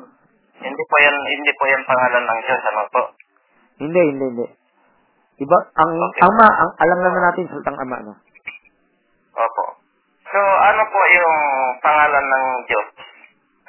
Hindi 0.56 0.84
po 0.88 0.96
yan, 1.00 1.16
hindi 1.16 1.52
po 1.60 1.64
yan 1.68 1.84
pangalan 1.84 2.24
ng 2.24 2.40
Diyos, 2.48 2.64
ano 2.72 2.82
po? 2.92 3.02
Hindi, 3.84 4.02
hindi, 4.16 4.26
hindi. 4.32 4.48
Iba, 5.36 5.58
ang 5.76 5.92
Okay. 5.92 6.24
ama, 6.24 6.48
ang 6.48 6.72
alam 6.80 7.00
naman 7.04 7.22
natin 7.28 7.52
salitang 7.52 7.76
ama, 7.76 7.98
no? 8.08 8.14
Opo. 9.36 9.85
So, 10.36 10.44
ano 10.44 10.84
po 10.92 11.00
yung 11.16 11.36
pangalan 11.80 12.28
ng 12.28 12.46
Diyos? 12.68 12.88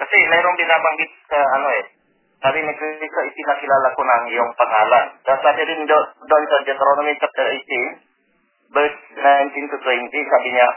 Kasi 0.03 0.17
mayroong 0.27 0.59
binabanggit 0.59 1.15
sa 1.31 1.39
ano 1.39 1.71
eh. 1.79 1.95
Sabi 2.43 2.59
ni 2.59 2.75
Cristo, 2.75 3.23
ipinakilala 3.23 3.95
ko 3.95 4.03
ng 4.03 4.25
iyong 4.35 4.51
pangalan. 4.59 5.15
Tapos 5.23 5.47
sabi 5.47 5.63
rin 5.63 5.87
do- 5.87 6.11
doon 6.27 6.45
sa 6.51 6.59
Deuteronomy 6.67 7.15
chapter 7.23 7.47
18, 7.55 8.75
verse 8.75 8.99
19 9.15 9.71
to 9.71 9.79
20, 9.79 10.11
sabi 10.11 10.49
niya, 10.59 10.69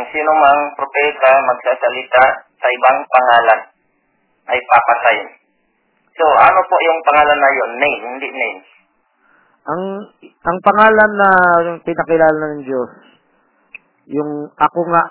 ang 0.00 0.04
sino 0.16 0.32
mang 0.32 0.72
propeta 0.80 1.44
magsasalita 1.44 2.24
sa 2.56 2.68
ibang 2.72 2.98
pangalan 3.04 3.60
ay 4.48 4.58
papatayin. 4.64 5.28
So, 6.16 6.24
ano 6.40 6.64
po 6.64 6.76
yung 6.80 7.00
pangalan 7.04 7.36
na 7.36 7.50
yun? 7.52 7.70
Name, 7.76 8.04
hindi 8.16 8.28
names. 8.32 8.68
Ang 9.68 9.82
ang 10.24 10.58
pangalan 10.64 11.12
na 11.20 11.30
pinakilala 11.84 12.56
ng 12.56 12.64
Diyos, 12.64 13.15
yung 14.06 14.50
ako 14.54 14.80
nga 14.90 15.02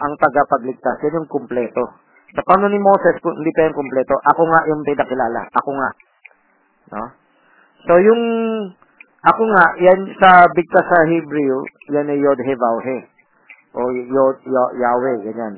ang 0.00 0.12
tagapagligtas, 0.16 0.96
yan 1.04 1.22
yung 1.22 1.30
kumpleto. 1.30 1.84
Sa 2.30 2.42
paano 2.46 2.70
ni 2.70 2.78
Moses, 2.78 3.18
hindi 3.20 3.50
pa 3.52 3.66
yung 3.68 3.78
kumpleto, 3.78 4.14
ako 4.22 4.42
nga 4.48 4.60
yung 4.70 4.82
pinakilala. 4.86 5.40
Ako 5.50 5.70
nga. 5.74 5.90
No? 6.94 7.04
So, 7.86 7.92
yung 7.98 8.22
ako 9.20 9.42
nga, 9.52 9.64
yan 9.76 10.00
sa 10.16 10.48
bigkas 10.56 10.86
sa 10.88 11.00
Hebrew, 11.04 11.60
yan 11.92 12.08
ay 12.08 12.18
Yod 12.18 12.40
He 12.40 12.54
Vav 12.56 12.78
He. 12.80 12.98
O 13.76 13.80
Yod, 13.92 14.38
Yod, 14.48 14.70
Yahweh, 14.80 15.16
ganyan. 15.28 15.54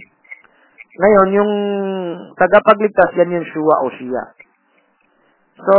Ngayon, 0.92 1.28
yung 1.32 1.52
tagapagligtas, 2.36 3.16
yan 3.16 3.32
yung 3.40 3.46
Shua 3.48 3.76
o 3.80 3.86
Shia. 3.96 4.24
So, 5.62 5.76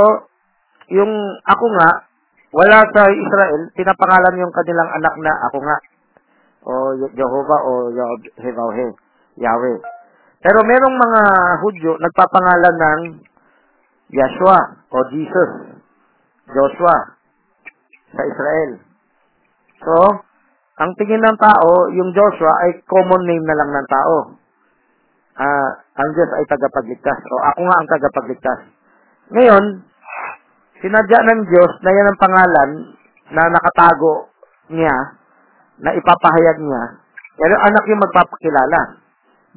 yung 0.90 1.14
ako 1.46 1.66
nga, 1.78 1.90
wala 2.54 2.80
sa 2.90 3.04
Israel, 3.10 3.62
pinapangalan 3.78 4.42
yung 4.42 4.54
kanilang 4.54 4.90
anak 4.90 5.16
na 5.22 5.34
ako 5.52 5.58
nga. 5.62 5.78
O 6.64 6.96
Jehovah 7.12 7.62
o 7.68 7.72
He 8.40 8.88
Yahweh. 9.40 9.80
Pero 10.44 10.60
merong 10.64 10.96
mga 11.00 11.22
Hudyo 11.64 11.92
nagpapangalan 12.00 12.76
ng 12.76 13.02
Yeshua 14.12 14.60
o 14.92 14.98
Jesus. 15.12 15.52
Joshua 16.52 16.98
sa 18.14 18.22
Israel. 18.28 18.72
So, 19.82 19.96
ang 20.74 20.92
tingin 21.00 21.22
ng 21.22 21.38
tao, 21.40 21.88
yung 21.96 22.12
Joshua 22.12 22.54
ay 22.68 22.82
common 22.86 23.24
name 23.24 23.46
na 23.46 23.58
lang 23.58 23.70
ng 23.72 23.88
tao. 23.88 24.18
Ah, 25.34 25.72
ang 25.98 26.10
Diyos 26.14 26.30
ay 26.34 26.46
tagapagligtas. 26.46 27.20
O 27.26 27.36
ako 27.54 27.60
nga 27.66 27.78
ang 27.80 27.90
tagapagligtas. 27.90 28.60
Ngayon, 29.34 29.64
sinadya 30.84 31.20
ng 31.26 31.42
Diyos 31.48 31.72
na 31.82 31.92
yan 31.94 32.10
ang 32.10 32.20
pangalan 32.22 32.70
na 33.34 33.44
nakatago 33.50 34.30
niya, 34.70 34.94
na 35.82 35.92
ipapahayag 35.98 36.58
niya, 36.62 36.84
pero 37.38 37.54
anak 37.66 37.84
yung 37.90 38.02
magpapakilala. 38.02 38.82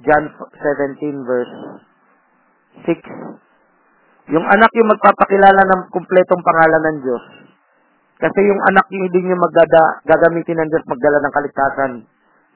John 0.05 0.25
17 0.29 1.29
verse 1.29 1.55
6. 2.85 4.37
Yung 4.37 4.45
anak 4.45 4.71
yung 4.77 4.93
magpapakilala 4.93 5.63
ng 5.65 5.83
kumpletong 5.89 6.43
pangalan 6.45 6.83
ng 6.85 6.99
Diyos. 7.01 7.25
Kasi 8.17 8.41
yung 8.49 8.61
anak 8.73 8.85
yung 8.93 9.09
hindi 9.09 9.21
niya 9.25 9.37
magdada, 9.37 10.05
gagamitin 10.09 10.57
ng 10.61 10.69
Diyos 10.73 10.85
magdala 10.89 11.19
ng 11.21 11.33
kaligtasan 11.37 11.93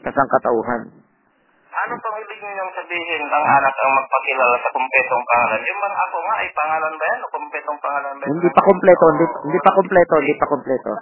sa 0.04 0.10
sangkatauhan. 0.12 0.82
Ano 1.70 1.94
pang 2.02 2.16
ibig 2.20 2.40
niyong 2.42 2.72
sabihin 2.76 3.22
ang 3.30 3.44
anak 3.44 3.72
ang 3.72 3.92
magpakilala 3.96 4.56
sa 4.60 4.68
kumpletong 4.74 5.24
pangalan? 5.24 5.60
Yung 5.64 5.80
bang 5.80 5.96
ako 5.96 6.16
nga 6.26 6.34
ay 6.42 6.48
pangalan 6.52 6.92
ba 6.92 7.04
yan 7.08 7.20
o 7.24 7.26
kumpletong 7.32 7.78
pangalan 7.80 8.12
ba 8.16 8.22
yan? 8.24 8.30
Hindi 8.36 8.48
pa 8.52 8.62
kumpleto, 8.68 9.04
hindi, 9.16 9.26
hindi 9.48 9.60
pa 9.64 9.70
kumpleto, 9.72 10.14
hindi 10.20 10.34
pa 10.36 10.46
kumpleto. 10.50 10.92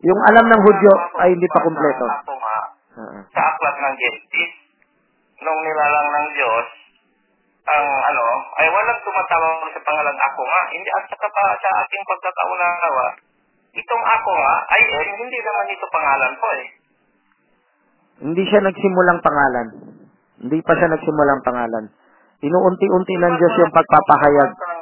Yung 0.00 0.20
alam 0.32 0.44
ng 0.48 0.62
Hudyo 0.64 0.92
ay 1.20 1.28
hindi 1.34 1.48
pa 1.50 1.60
kumpleto. 1.64 2.06
Oo. 3.00 3.18
sa 3.30 3.40
aklat 3.54 3.76
ng 3.80 3.94
Genesis, 3.96 4.52
nung 5.40 5.60
nilalang 5.62 6.08
ng 6.10 6.26
Diyos, 6.36 6.66
ang 7.70 7.86
ano, 7.86 8.24
ay 8.58 8.66
walang 8.66 9.00
tumatawag 9.06 9.70
sa 9.72 9.80
pangalan 9.86 10.18
ako 10.18 10.40
nga. 10.42 10.60
Hindi 10.74 10.88
at 10.90 11.04
saka 11.06 11.28
pa 11.30 11.44
sa 11.54 11.70
ating 11.86 12.04
pagkakaunawa, 12.08 13.06
itong 13.78 14.04
ako 14.04 14.30
nga 14.34 14.54
ay 14.74 14.82
eh, 14.82 15.04
hindi 15.22 15.38
naman 15.38 15.66
ito 15.70 15.86
pangalan 15.88 16.32
ko 16.34 16.46
eh. 16.58 16.66
Hindi 18.20 18.42
siya 18.44 18.60
nagsimulang 18.60 19.20
pangalan. 19.24 19.66
Hindi 20.44 20.58
pa 20.60 20.72
siya 20.76 20.88
nagsimulang 20.92 21.40
pangalan. 21.40 21.84
Inuunti-unti 22.40 23.14
ng 23.20 23.34
Diyos 23.36 23.54
yung 23.60 23.72
pagpapahayag. 23.72 24.50
Pag 24.56 24.80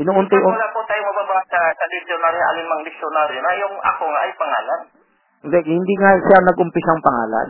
Inuunti-unti. 0.00 0.56
wala 0.56 0.72
po 0.72 0.80
tayo 0.88 1.01
mababasa 1.32 1.60
sa 1.72 1.86
dictionary, 1.88 2.40
alinmang 2.40 2.82
dictionary 2.84 3.38
na 3.40 3.52
yung 3.56 3.74
ako 3.80 4.04
nga 4.04 4.20
ay 4.20 4.32
pangalan. 4.36 4.80
Hindi, 5.42 5.58
hindi 5.64 5.94
nga 5.96 6.12
siya 6.20 6.38
nag-umpisang 6.44 7.00
pangalan. 7.02 7.48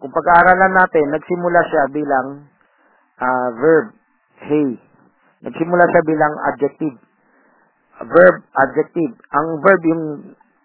Kung 0.00 0.12
pag-aaralan 0.12 0.74
natin, 0.74 1.06
nagsimula 1.14 1.60
siya 1.70 1.82
bilang 1.94 2.28
ah, 3.22 3.48
verb, 3.54 3.86
hey. 4.42 4.70
Nagsimula 5.40 5.84
siya 5.88 6.02
bilang 6.04 6.34
adjective. 6.52 6.96
Verb, 8.00 8.36
adjective. 8.58 9.12
Ang 9.32 9.46
verb 9.62 9.80
yung 9.86 10.04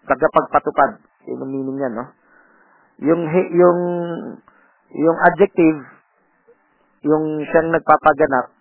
tagapagpatupad. 0.04 1.00
Yun 1.30 1.42
ang 1.42 1.50
meaning 1.52 1.78
yan, 1.80 1.94
no? 1.94 2.06
Yung, 3.00 3.22
yung, 3.32 3.80
yung 4.92 5.18
adjective, 5.30 5.78
yung 7.04 7.24
siyang 7.44 7.70
nagpapaganap, 7.76 8.56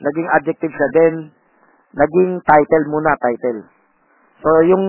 naging 0.00 0.28
adjective 0.42 0.74
siya, 0.74 0.88
then, 0.94 1.14
naging 1.94 2.38
title 2.46 2.84
muna, 2.90 3.12
title. 3.18 3.66
So, 4.40 4.48
yung 4.64 4.84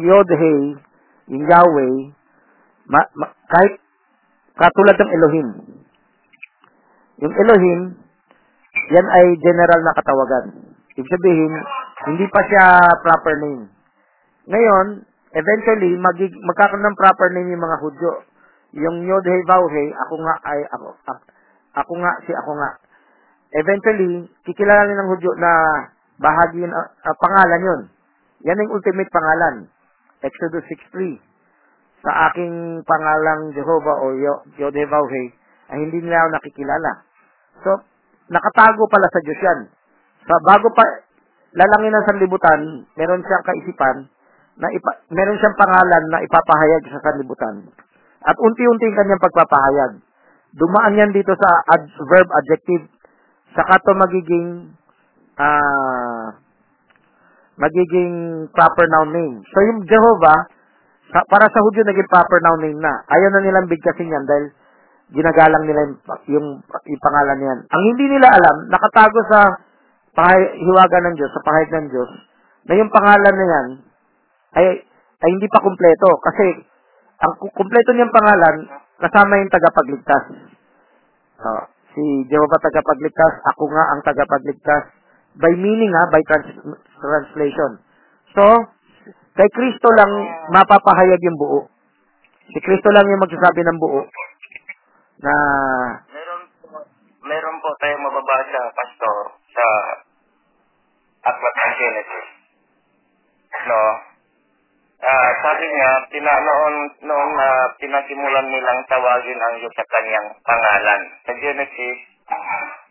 Yod-He, 0.00 0.54
yung 1.28 1.44
Yahweh, 1.44 1.94
ma, 2.88 3.00
ma, 3.18 3.26
kahit 3.52 3.76
katulad 4.56 4.96
ng 4.96 5.12
Elohim. 5.12 5.48
Yung 7.20 7.34
Elohim, 7.34 7.80
yan 8.94 9.06
ay 9.12 9.26
general 9.42 9.80
na 9.84 9.96
katawagan. 9.98 10.46
Ibig 10.96 11.10
sabihin, 11.10 11.52
hindi 12.08 12.26
pa 12.32 12.40
siya 12.48 12.64
proper 13.04 13.34
name. 13.44 13.68
Ngayon, 14.48 14.86
eventually, 15.36 15.92
magig, 16.00 16.32
magkakaroon 16.46 16.86
ng 16.86 16.98
proper 16.98 17.28
name 17.36 17.52
yung 17.52 17.64
mga 17.66 17.78
Hudyo. 17.84 18.12
Yung 18.78 18.96
Yod-He, 19.04 19.38
Vav-He, 19.44 19.84
ako 20.06 20.14
nga 20.24 20.34
ay, 20.48 20.60
ako, 20.72 20.86
ako, 21.04 21.22
ako 21.76 21.92
nga, 22.00 22.12
si 22.24 22.32
ako 22.32 22.50
nga. 22.56 22.70
Eventually, 23.52 24.28
kikilalanin 24.48 24.96
ng 24.96 25.10
Hudyo 25.12 25.30
na 25.36 25.52
bahagi 26.18 26.62
yun, 26.62 26.72
uh, 26.74 27.16
pangalan 27.18 27.60
yun. 27.62 27.80
Yan 28.46 28.58
ang 28.58 28.70
ultimate 28.70 29.10
pangalan. 29.10 29.66
Exodus 30.22 30.66
6.3. 30.94 31.18
Sa 32.02 32.10
aking 32.30 32.82
pangalang 32.86 33.50
Jehovah 33.54 33.96
o 34.02 34.14
Yod-He-Vav-He, 34.58 35.24
ay 35.74 35.78
hindi 35.82 35.98
nila 36.02 36.26
ako 36.26 36.28
nakikilala. 36.38 36.92
So, 37.66 37.70
nakatago 38.30 38.86
pala 38.86 39.08
sa 39.10 39.20
Diyos 39.22 39.40
yan. 39.42 39.60
So, 40.26 40.32
bago 40.46 40.70
pa 40.74 40.84
lalangin 41.54 41.94
ng 41.94 42.06
sanlibutan, 42.06 42.60
meron 42.94 43.24
siyang 43.24 43.44
kaisipan 43.46 43.96
na 44.58 44.68
ipa, 44.74 44.90
meron 45.10 45.38
siyang 45.38 45.58
pangalan 45.58 46.04
na 46.10 46.18
ipapahayag 46.22 46.82
sa 46.90 47.02
sanlibutan. 47.02 47.66
At 48.26 48.36
unti-unti 48.38 48.86
ang 48.90 48.98
kanyang 48.98 49.22
pagpapahayag. 49.22 49.92
Dumaan 50.58 50.98
yan 50.98 51.10
dito 51.14 51.32
sa 51.38 51.50
ad, 51.78 51.86
verb 52.08 52.28
adjective. 52.42 52.84
Saka 53.54 53.78
to 53.80 53.92
magiging 53.94 54.74
ah 55.38 56.36
magiging 57.58 58.46
proper 58.54 58.86
noun 58.86 59.10
name. 59.10 59.36
So 59.50 59.58
yung 59.66 59.82
Jehovah, 59.86 60.46
sa, 61.10 61.24
para 61.26 61.50
sa 61.50 61.60
Hudyo 61.62 61.82
naging 61.82 62.06
proper 62.06 62.38
noun 62.38 62.62
name 62.62 62.78
na. 62.78 63.02
Ayaw 63.10 63.28
na 63.34 63.42
nilang 63.42 63.66
bigkasin 63.66 64.12
yan 64.12 64.24
dahil 64.24 64.46
ginagalang 65.10 65.64
nila 65.64 65.80
yung, 65.88 65.96
yung, 66.28 66.46
yung 66.62 67.02
pangalan 67.02 67.38
niyan. 67.40 67.58
Ang 67.66 67.82
hindi 67.94 68.04
nila 68.12 68.28
alam, 68.30 68.56
nakatago 68.68 69.18
sa 69.32 69.40
pahay, 70.12 70.38
hiwaga 70.60 70.98
ng 71.08 71.14
Diyos, 71.16 71.32
sa 71.32 71.42
pahayag 71.42 71.70
ng 71.72 71.88
Diyos, 71.90 72.10
na 72.68 72.74
yung 72.76 72.92
pangalan 72.92 73.34
na 73.34 73.46
yan 73.48 73.68
ay, 74.58 74.66
ay 75.24 75.28
hindi 75.32 75.48
pa 75.48 75.64
kumpleto. 75.64 76.10
Kasi 76.20 76.46
ang 77.24 77.32
kumpleto 77.40 77.90
niyang 77.96 78.14
pangalan, 78.14 78.56
kasama 79.00 79.40
yung 79.40 79.52
tagapagligtas. 79.52 80.24
Uh, 81.38 81.62
si 81.96 82.02
Jehovah 82.28 82.60
tagapagligtas, 82.62 83.32
ako 83.54 83.62
nga 83.72 83.84
ang 83.94 84.00
tagapagligtas. 84.04 84.97
By 85.38 85.54
meaning 85.54 85.92
ha, 85.94 86.04
by 86.10 86.22
trans- 86.26 86.82
translation. 86.98 87.70
So, 88.34 88.42
kay 89.38 89.48
Kristo 89.54 89.88
lang 89.94 90.10
mapapahayag 90.50 91.22
yung 91.22 91.38
buo. 91.38 91.60
Si 92.50 92.58
Kristo 92.58 92.90
lang 92.90 93.06
yung 93.06 93.22
magsasabi 93.22 93.62
ng 93.62 93.78
buo 93.78 94.02
na 95.22 95.34
Meron 96.10 96.42
meron 97.22 97.56
po 97.62 97.70
tayong 97.78 98.02
mababasa, 98.02 98.60
Pastor, 98.74 99.16
sa 99.54 99.66
Aklat 101.28 101.54
ng 101.54 101.74
Genesis. 101.78 102.28
No? 103.66 103.82
Ah, 104.98 105.30
sabi 105.46 105.66
niya, 105.70 105.90
tina, 106.10 106.34
noon, 106.42 106.74
noon 107.06 107.30
na 107.38 107.48
pinasimulan 107.78 108.46
nilang 108.50 108.80
tawagin 108.90 109.38
ang 109.38 109.54
Diyos 109.62 109.74
sa 109.74 109.86
kanyang 109.86 110.28
pangalan. 110.42 111.02
Sa 111.22 111.32
Genesis 111.38 111.98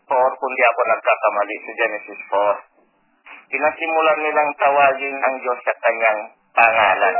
4, 0.08 0.40
kung 0.40 0.52
di 0.56 0.64
ako 0.64 0.80
nagkakamali, 0.88 1.54
sa 1.60 1.72
Genesis 1.76 2.20
4. 2.32 3.52
Pinasimulan 3.52 4.18
nilang 4.24 4.50
tawagin 4.56 5.16
ang 5.20 5.34
Diyos 5.44 5.60
sa 5.64 5.74
kanyang 5.84 6.20
pangalan. 6.56 7.16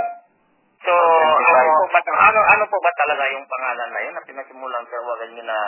So, 0.83 0.93
ano 0.93 1.71
po 1.77 1.85
ba, 1.93 2.01
ano, 2.01 2.41
ano 2.41 2.65
po 2.67 2.77
ba 2.81 2.93
talaga 2.97 3.25
yung 3.37 3.45
pangalan 3.45 3.91
na 3.93 4.01
yun 4.01 4.15
na 4.17 4.25
pinasimulan 4.25 4.85
tawagan 4.89 5.31
ni 5.37 5.43
na, 5.45 5.59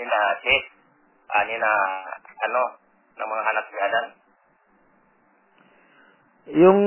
ni 0.00 0.04
na 0.08 0.18
Seth, 0.40 0.66
ah, 1.32 1.44
ni 1.44 1.56
na, 1.60 1.70
ano, 2.48 2.60
ng 3.20 3.28
mga 3.28 3.44
anak 3.52 3.66
ni 3.68 3.78
Adan? 3.80 4.06
yung 6.52 6.80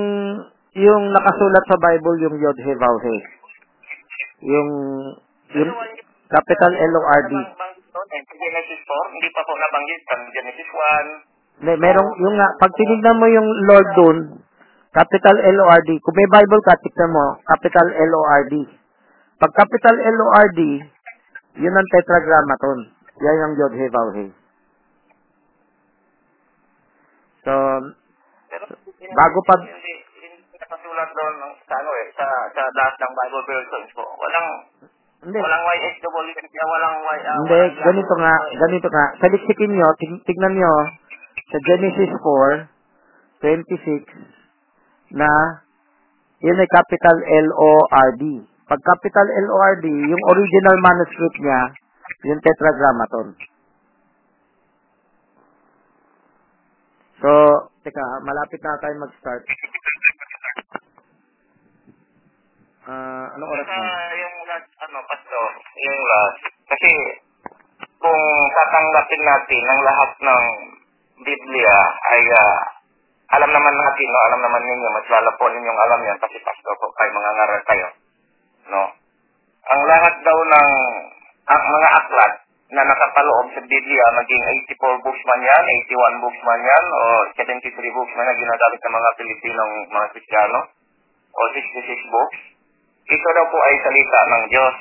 yung 0.77 1.03
nakasulat 1.09 1.65
sa 1.65 1.77
Bible 1.81 2.17
yung 2.21 2.35
Yod 2.37 2.57
He 2.61 2.73
Vav 2.77 2.97
He. 3.01 3.17
Yung 4.45 4.69
yung 5.57 5.71
capital 6.29 6.71
L 6.77 6.93
O 6.93 7.01
R 7.01 7.23
D. 7.25 7.33
Nabanggit 7.33 7.85
doon, 8.87 9.07
eh, 9.11 9.11
sa 9.11 9.11
Genesis 9.11 9.11
4, 9.11 9.13
hindi 9.13 9.29
pa 9.35 9.41
po 9.43 9.51
nabanggit. 9.55 10.01
Sa 10.07 10.15
Genesis 10.31 10.69
1, 10.71 11.07
May 11.57 11.73
merong 11.73 12.11
yung 12.21 12.35
nga 12.37 12.49
pag 12.61 12.71
tinignan 12.77 13.17
mo 13.17 13.25
yung 13.27 13.49
Lord 13.65 13.87
doon, 13.97 14.17
capital 14.93 15.35
L 15.41 15.57
O 15.57 15.65
R 15.73 15.81
D. 15.83 15.97
Kung 15.99 16.15
may 16.15 16.29
Bible 16.29 16.61
ka, 16.61 16.77
tignan 16.85 17.09
mo, 17.11 17.41
capital 17.49 17.87
L 17.91 18.11
O 18.13 18.23
R 18.29 18.43
D. 18.45 18.53
Pag 19.41 19.51
capital 19.57 19.95
L 19.97 20.17
O 20.21 20.27
R 20.37 20.49
D, 20.53 20.61
yun 21.57 21.73
ang 21.73 21.89
tetragrammaton. 21.89 22.93
Yan 23.17 23.41
yung 23.41 23.53
Yod 23.57 23.73
He 23.73 23.87
Vav 23.89 24.09
He. 24.13 24.25
So, 27.41 27.53
pero 28.53 28.65
Bago 29.17 29.39
pa- 29.49 29.65
hindi, 29.65 29.93
hindi 30.21 30.53
nakasulat 30.61 31.09
doon 31.09 31.33
ng- 31.41 31.57
sa 31.65 31.75
ano 31.81 31.89
eh, 31.97 32.07
sa, 32.13 32.25
sa 32.53 32.61
lahat 32.69 32.97
hindi. 35.25 35.39
walang 35.41 35.63
kaya 35.65 36.65
walang 36.69 36.95
Y, 37.01 37.19
ah, 37.25 37.35
Hindi, 37.41 37.61
walang 37.61 37.85
ganito 37.85 38.13
nga, 38.17 38.33
ganito 38.67 38.87
nga. 38.89 39.05
Sa 39.21 39.27
liksikin 39.29 39.71
nyo, 39.73 39.87
tig- 39.97 40.23
tignan 40.25 40.53
nyo, 40.57 40.73
sa 41.49 41.57
Genesis 41.65 42.11
4, 42.21 42.69
26, 43.41 45.15
na 45.17 45.29
yun 46.41 46.61
ay 46.61 46.69
capital 46.69 47.17
L-O-R-D. 47.21 48.23
Pag 48.67 48.81
capital 48.83 49.25
L-O-R-D, 49.25 49.85
yung 49.89 50.23
original 50.29 50.77
manuscript 50.83 51.37
niya, 51.41 51.61
yung 52.27 52.41
tetragrammaton. 52.43 53.27
So, 57.17 57.29
teka, 57.81 58.05
malapit 58.21 58.61
na 58.61 58.77
tayo 58.77 58.95
mag-start. 59.01 59.43
Ah, 62.87 63.27
anong 63.35 63.51
oras 63.51 63.67
na? 63.67 63.79
Ano, 64.97 65.13
pastor, 65.13 65.49
yung 65.77 66.01
last. 66.09 66.41
Kasi, 66.73 66.89
kung 68.01 68.21
tatanggapin 68.49 69.23
natin 69.29 69.63
ang 69.69 69.81
lahat 69.85 70.11
ng 70.25 70.43
Biblia 71.21 71.75
ay 72.01 72.21
ah, 72.33 72.57
alam 73.37 73.53
naman 73.53 73.77
natin, 73.77 74.07
no? 74.09 74.25
alam 74.25 74.41
naman 74.41 74.65
ninyo, 74.65 74.89
mas 74.89 75.05
lalo 75.05 75.29
po 75.37 75.53
ninyong 75.53 75.81
alam 75.85 76.01
yan 76.01 76.17
kasi 76.17 76.41
pastor 76.41 76.73
po 76.81 76.89
kayo, 76.97 77.13
mga 77.13 77.29
ngaral 77.29 77.61
kayo. 77.69 77.87
No? 78.73 78.83
Ang 79.69 79.81
lahat 79.85 80.17
daw 80.25 80.37
ng 80.49 80.69
ang 81.45 81.63
mga 81.77 81.89
aklat 82.01 82.33
na 82.73 82.81
nakapaloob 82.81 83.53
sa 83.53 83.61
Biblia, 83.69 84.05
maging 84.17 84.43
84 84.65 85.05
books 85.05 85.21
man 85.29 85.41
yan, 85.45 85.63
81 85.93 86.25
books 86.25 86.41
man 86.41 86.61
yan, 86.65 86.85
o 86.89 87.01
73 87.37 87.69
books 87.69 88.13
man 88.17 88.25
na 88.25 88.33
ginagamit 88.33 88.81
ng 88.81 88.95
mga 88.97 89.09
Pilipinong 89.13 89.73
mga 89.93 90.07
Kristiyano, 90.17 90.59
o 91.37 91.41
66 91.53 91.85
books, 92.17 92.56
ito 93.07 93.29
daw 93.31 93.45
po 93.47 93.57
ay 93.63 93.75
salita 93.79 94.19
ng 94.27 94.43
Diyos. 94.51 94.75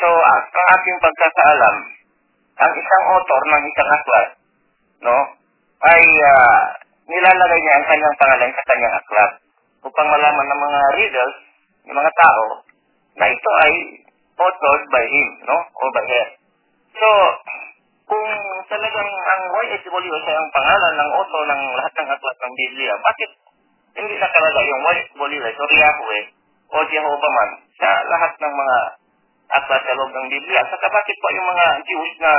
So, 0.00 0.08
ang 0.08 0.40
ating 0.48 0.98
pagkakaalam, 1.04 1.76
ang 2.56 2.72
isang 2.72 3.04
author 3.12 3.42
ng 3.52 3.62
isang 3.68 3.90
aklat, 3.92 4.28
no, 5.04 5.16
ay 5.84 6.02
ah, 6.24 6.60
nilalagay 7.04 7.60
niya 7.60 7.74
ang 7.76 7.86
kanyang 7.92 8.16
pangalan 8.16 8.48
sa 8.52 8.64
kanyang 8.72 8.96
aklat 8.96 9.32
upang 9.84 10.08
malaman 10.08 10.46
ng 10.48 10.60
mga 10.64 10.80
readers, 10.96 11.36
ng 11.84 11.96
mga 11.96 12.12
tao, 12.16 12.44
na 13.20 13.26
ito 13.28 13.50
ay 13.60 13.72
authored 14.40 14.84
by 14.88 15.04
him, 15.04 15.28
no, 15.44 15.56
or 15.56 15.88
by 15.92 16.04
her. 16.04 16.26
So, 16.96 17.08
kung 18.08 18.28
talagang 18.72 19.10
ang 19.12 19.42
YSW 19.52 20.14
siya 20.24 20.34
ang 20.40 20.48
pangalan 20.48 20.94
ng 20.96 21.10
author 21.12 21.42
ng 21.44 21.62
lahat 21.76 21.92
ng 21.92 22.08
aklat 22.08 22.36
ng 22.40 22.52
Biblia, 22.56 22.92
bakit 23.04 23.30
hindi 24.00 24.14
nakalagay 24.16 24.64
yung 24.64 24.82
YSW 24.84 25.44
o 25.44 25.64
Yahweh 25.76 26.35
o 26.70 26.76
Jehovah 26.90 27.32
man 27.32 27.50
sa 27.78 27.90
lahat 28.10 28.32
ng 28.38 28.54
mga 28.54 28.78
aklat 29.46 29.82
sa 29.86 29.96
loob 29.96 30.10
ng 30.10 30.26
Biblia. 30.30 30.62
Saka 30.66 30.86
bakit 30.90 31.16
po 31.22 31.28
yung 31.30 31.48
mga 31.50 31.66
Jews 31.86 32.14
na 32.18 32.32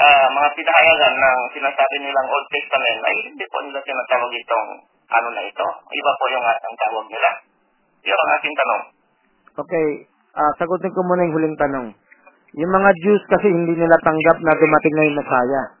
ah, 0.00 0.26
mga 0.32 0.48
pinahayagan 0.56 1.14
ng 1.20 1.38
sinasabi 1.52 1.96
nilang 2.00 2.28
Old 2.32 2.48
Testament 2.48 3.00
ay 3.04 3.16
hindi 3.28 3.44
po 3.48 3.58
nila 3.60 3.80
tinatawag 3.84 4.32
itong 4.32 4.68
ano 5.06 5.28
na 5.32 5.42
ito. 5.44 5.66
Iba 5.92 6.12
po 6.16 6.24
yung 6.32 6.44
ang 6.44 6.76
tawag 6.80 7.06
nila. 7.12 7.30
Yun 8.06 8.18
ang 8.18 8.32
aking 8.40 8.56
tanong. 8.56 8.82
Okay, 9.56 9.88
ah 10.36 10.52
sagutin 10.60 10.92
ko 10.92 11.00
muna 11.04 11.24
yung 11.28 11.36
huling 11.36 11.56
tanong. 11.60 11.86
Yung 12.56 12.72
mga 12.72 12.90
Jews 13.04 13.22
kasi 13.28 13.52
hindi 13.52 13.76
nila 13.76 14.00
tanggap 14.00 14.40
na 14.40 14.56
dumating 14.56 14.94
na 14.96 15.04
yung 15.04 15.18
Messiah. 15.20 15.75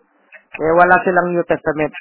Kaya 0.56 0.72
wala 0.72 0.96
silang 1.04 1.28
New 1.36 1.44
Testament. 1.44 1.92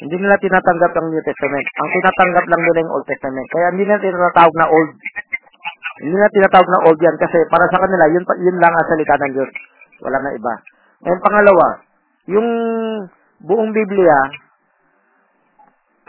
Hindi 0.00 0.16
nila 0.22 0.38
tinatanggap 0.38 0.92
ang 0.94 1.06
New 1.10 1.22
Testament. 1.26 1.66
Ang 1.82 1.88
tinatanggap 1.90 2.44
lang 2.46 2.62
nila 2.62 2.78
yung 2.86 2.94
Old 2.94 3.06
Testament. 3.10 3.46
Kaya 3.50 3.66
hindi 3.74 3.84
nila 3.84 3.98
tinatawag 3.98 4.54
na 4.54 4.66
Old. 4.70 4.90
Hindi 6.00 6.14
nila 6.14 6.30
tinatawag 6.30 6.68
na 6.70 6.82
Old 6.86 6.98
yan 7.02 7.16
kasi 7.18 7.38
para 7.50 7.66
sa 7.66 7.82
kanila, 7.82 8.04
yun, 8.14 8.24
yun 8.46 8.56
lang 8.62 8.72
ang 8.72 8.86
salita 8.86 9.14
ng 9.18 9.32
Diyos. 9.34 9.50
Wala 10.06 10.18
na 10.22 10.30
iba. 10.38 10.54
And 11.02 11.18
pangalawa, 11.18 11.66
yung 12.30 12.48
buong 13.42 13.72
Biblia, 13.74 14.18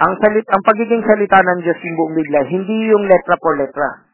ang 0.02 0.14
salit 0.22 0.46
ang 0.50 0.64
pagiging 0.66 1.02
salita 1.02 1.42
ng 1.42 1.60
Diyos 1.66 1.80
yung 1.82 1.98
buong 1.98 2.16
Biblia, 2.16 2.42
hindi 2.46 2.78
yung 2.94 3.10
letra 3.10 3.36
por 3.42 3.58
letra. 3.58 4.06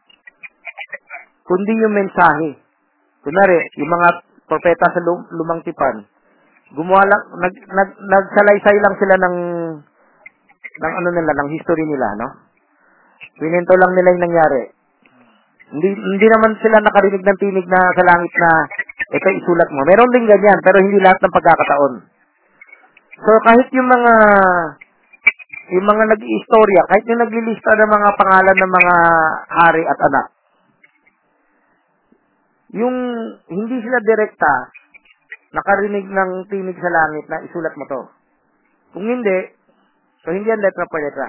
Kundi 1.43 1.73
yung 1.83 1.95
mensahe. 1.95 2.59
Kunwari, 3.23 3.59
yung 3.79 3.91
mga 3.91 4.07
propeta 4.47 4.87
sa 4.91 5.03
lum- 5.03 5.27
lumang 5.35 5.63
tipan, 5.63 6.07
gumawa 6.75 7.03
lang, 7.07 7.23
nag, 7.39 7.55
nag, 7.55 7.89
nagsalaysay 7.95 8.77
lang 8.83 8.95
sila 8.99 9.15
ng, 9.15 9.37
ng 10.83 10.93
ano 10.99 11.09
nila, 11.15 11.31
ng 11.37 11.49
history 11.55 11.85
nila, 11.87 12.07
no? 12.19 12.27
Pinento 13.37 13.73
lang 13.77 13.91
nila 13.93 14.11
yung 14.17 14.25
nangyari. 14.27 14.61
Hindi, 15.67 15.89
hindi 15.93 16.27
naman 16.31 16.51
sila 16.63 16.79
nakarinig 16.79 17.23
ng 17.23 17.39
tinig 17.43 17.67
na 17.67 17.81
sa 17.91 18.03
langit 18.07 18.33
na 18.39 18.51
ito 19.07 19.27
isulat 19.35 19.69
mo. 19.71 19.83
Meron 19.83 20.11
din 20.15 20.27
ganyan, 20.27 20.59
pero 20.63 20.79
hindi 20.79 20.99
lahat 20.99 21.19
ng 21.23 21.35
pagkakataon. 21.35 21.93
So, 23.17 23.31
kahit 23.43 23.67
yung 23.75 23.87
mga 23.87 24.13
yung 25.67 25.83
mga 25.83 26.03
nag-iistorya, 26.15 26.81
kahit 26.87 27.05
yung 27.11 27.19
naglilista 27.19 27.71
ng 27.75 27.91
mga 27.91 28.09
pangalan 28.15 28.55
ng 28.55 28.71
mga 28.71 28.95
hari 29.51 29.83
at 29.83 29.99
anak, 29.99 30.25
yung 32.71 32.95
hindi 33.51 33.75
sila 33.83 33.99
direkta 34.03 34.71
nakarinig 35.55 36.07
ng 36.07 36.31
tinig 36.51 36.77
sa 36.79 36.91
langit 36.91 37.25
na 37.31 37.43
isulat 37.47 37.73
mo 37.75 37.85
to. 37.87 38.01
Kung 38.95 39.05
hindi, 39.07 39.37
so 40.23 40.31
hindi 40.31 40.47
yan 40.47 40.63
letra 40.63 40.85
per 40.87 41.01
letra. 41.03 41.27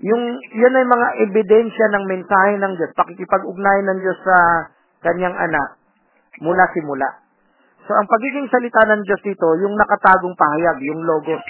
Yung, 0.00 0.22
yan 0.56 0.78
ay 0.80 0.86
mga 0.88 1.08
ebidensya 1.28 1.86
ng 1.92 2.04
mensahe 2.08 2.56
ng 2.56 2.72
Diyos, 2.80 2.92
pakikipag-ugnayan 2.96 3.86
ng 3.92 3.98
Diyos 4.00 4.18
sa 4.24 4.36
kanyang 5.04 5.36
anak 5.36 5.76
mula 6.40 6.64
simula. 6.72 7.20
So, 7.84 7.92
ang 7.92 8.08
pagiging 8.08 8.48
salita 8.48 8.86
ng 8.88 9.02
Diyos 9.04 9.20
dito, 9.20 9.48
yung 9.60 9.76
nakatagong 9.76 10.36
pahayag, 10.36 10.78
yung 10.80 11.00
logos, 11.04 11.44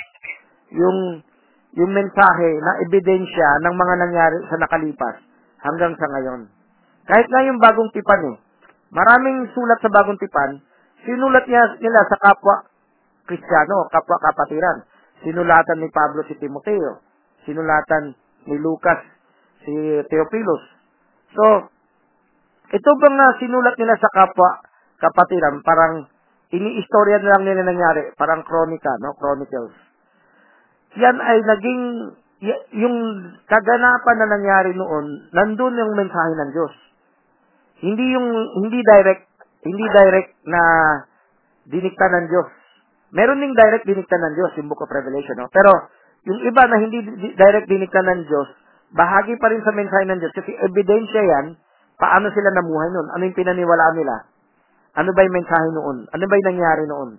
yung 0.75 0.99
yung 1.71 1.93
mensahe 1.95 2.51
na 2.59 2.73
ebidensya 2.83 3.49
ng 3.63 3.75
mga 3.79 3.95
nangyari 4.03 4.39
sa 4.51 4.59
nakalipas 4.59 5.23
hanggang 5.63 5.95
sa 5.95 6.07
ngayon. 6.11 6.51
Kahit 7.07 7.27
nga 7.31 7.47
yung 7.47 7.63
bagong 7.63 7.91
tipan 7.95 8.35
eh, 8.35 8.37
maraming 8.91 9.47
sulat 9.55 9.79
sa 9.79 9.91
bagong 9.91 10.19
tipan, 10.19 10.59
sinulat 11.07 11.45
niya 11.47 11.65
nila 11.81 12.01
sa 12.09 12.19
kapwa 12.19 12.67
Kristiyano, 13.29 13.87
kapwa 13.93 14.17
kapatiran. 14.19 14.83
Sinulatan 15.21 15.79
ni 15.85 15.89
Pablo 15.93 16.25
si 16.25 16.35
Timoteo, 16.41 17.05
sinulatan 17.45 18.17
ni 18.49 18.57
Lucas 18.57 19.05
si 19.63 19.75
Theophilus. 20.09 20.65
So, 21.37 21.69
ito 22.73 22.91
bang 22.97 23.17
uh, 23.21 23.33
sinulat 23.37 23.77
nila 23.77 23.95
sa 24.01 24.09
kapwa 24.09 24.65
kapatiran, 24.97 25.61
parang 25.61 26.09
iniistorya 26.51 27.21
na 27.21 27.37
lang 27.37 27.43
nila 27.45 27.63
nangyari, 27.69 28.11
parang 28.17 28.43
kronika, 28.43 28.97
no? 29.05 29.15
Chronicles 29.21 29.91
yan 30.99 31.17
ay 31.23 31.39
naging 31.47 31.83
yung 32.73 32.97
kaganapan 33.47 34.17
na 34.17 34.29
nangyari 34.33 34.73
noon, 34.75 35.29
nandun 35.31 35.77
yung 35.77 35.93
mensahe 35.93 36.35
ng 36.35 36.51
Diyos. 36.57 36.75
Hindi 37.85 38.05
yung 38.17 38.29
hindi 38.65 38.81
direct 38.81 39.30
hindi 39.65 39.85
direct 39.85 40.33
na 40.49 40.63
dinikta 41.69 42.07
ng 42.09 42.27
Diyos. 42.31 42.49
Meron 43.11 43.43
ding 43.43 43.55
direct 43.55 43.85
dinikta 43.85 44.17
ng 44.17 44.33
Diyos 44.39 44.53
yung 44.57 44.69
Book 44.71 44.83
of 44.85 44.93
Revelation, 44.93 45.37
no? 45.37 45.51
Pero 45.51 45.91
yung 46.25 46.41
iba 46.47 46.63
na 46.71 46.77
hindi 46.79 47.03
di- 47.05 47.35
direct 47.35 47.67
dinikta 47.67 48.01
ng 48.01 48.25
Diyos, 48.25 48.49
bahagi 48.95 49.37
pa 49.37 49.51
rin 49.51 49.63
sa 49.63 49.75
mensahe 49.75 50.05
ng 50.07 50.19
Diyos 50.19 50.35
kasi 50.35 50.55
ebidensya 50.55 51.23
yan 51.23 51.47
paano 52.01 52.33
sila 52.33 52.49
namuhay 52.55 52.89
noon. 52.95 53.09
Ano 53.13 53.23
yung 53.29 53.37
pinaniwalaan 53.37 53.97
nila? 53.99 54.17
Ano 54.97 55.11
ba 55.13 55.21
yung 55.23 55.37
mensahe 55.37 55.69
noon? 55.75 55.97
Ano 56.11 56.25
ba 56.25 56.35
yung 56.39 56.49
nangyari 56.57 56.85
noon? 56.89 57.11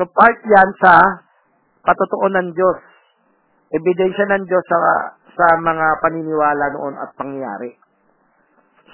So 0.00 0.08
part 0.10 0.38
yan 0.40 0.70
sa 0.80 0.92
patotoo 1.84 2.26
ng 2.32 2.56
Diyos 2.56 2.96
ebidensya 3.72 4.26
ng 4.30 4.44
Diyos 4.46 4.64
sa, 4.68 4.78
sa 5.34 5.46
mga 5.58 5.86
paniniwala 6.02 6.64
noon 6.74 6.94
at 7.00 7.10
pangyayari. 7.18 7.74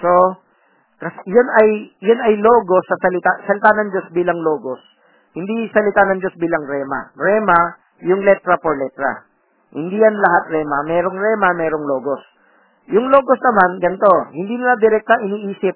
So, 0.01 0.09
yan 1.25 1.47
ay, 1.59 1.69
yan 2.05 2.21
ay 2.21 2.33
logos 2.37 2.83
sa 2.87 2.97
salita, 3.01 3.31
salita 3.49 3.69
ng 3.75 3.89
Diyos 3.91 4.07
bilang 4.13 4.39
logos. 4.39 4.79
Hindi 5.33 5.67
salita 5.73 6.05
ng 6.07 6.19
Diyos 6.21 6.35
bilang 6.37 6.63
rema. 6.69 7.09
Rema, 7.17 7.59
yung 8.05 8.21
letra 8.21 8.61
por 8.61 8.77
letra. 8.77 9.25
Hindi 9.73 9.97
yan 9.97 10.15
lahat 10.15 10.53
rema. 10.53 10.85
Merong 10.85 11.17
rema, 11.17 11.49
merong 11.57 11.85
logos. 11.89 12.21
Yung 12.93 13.09
logos 13.09 13.39
naman, 13.41 13.81
ganito, 13.81 14.11
hindi 14.35 14.59
nila 14.59 14.77
direkta 14.77 15.17
iniisip 15.23 15.75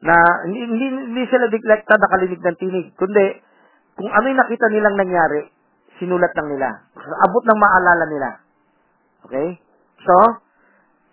na 0.00 0.14
hindi, 0.48 0.64
hindi, 0.64 0.86
hindi 1.12 1.22
sila 1.28 1.50
direkta 1.52 2.00
nakalinig 2.00 2.40
ng 2.40 2.56
tinig, 2.56 2.86
kundi 2.96 3.44
kung 4.00 4.08
ano 4.08 4.24
yung 4.32 4.40
nakita 4.40 4.66
nilang 4.72 4.96
nangyari, 4.96 5.44
sinulat 6.00 6.32
lang 6.32 6.48
nila. 6.48 6.68
Abot 6.96 7.44
ng 7.44 7.60
maalala 7.60 8.04
nila. 8.08 8.28
Okay? 9.28 9.60
So, 10.00 10.16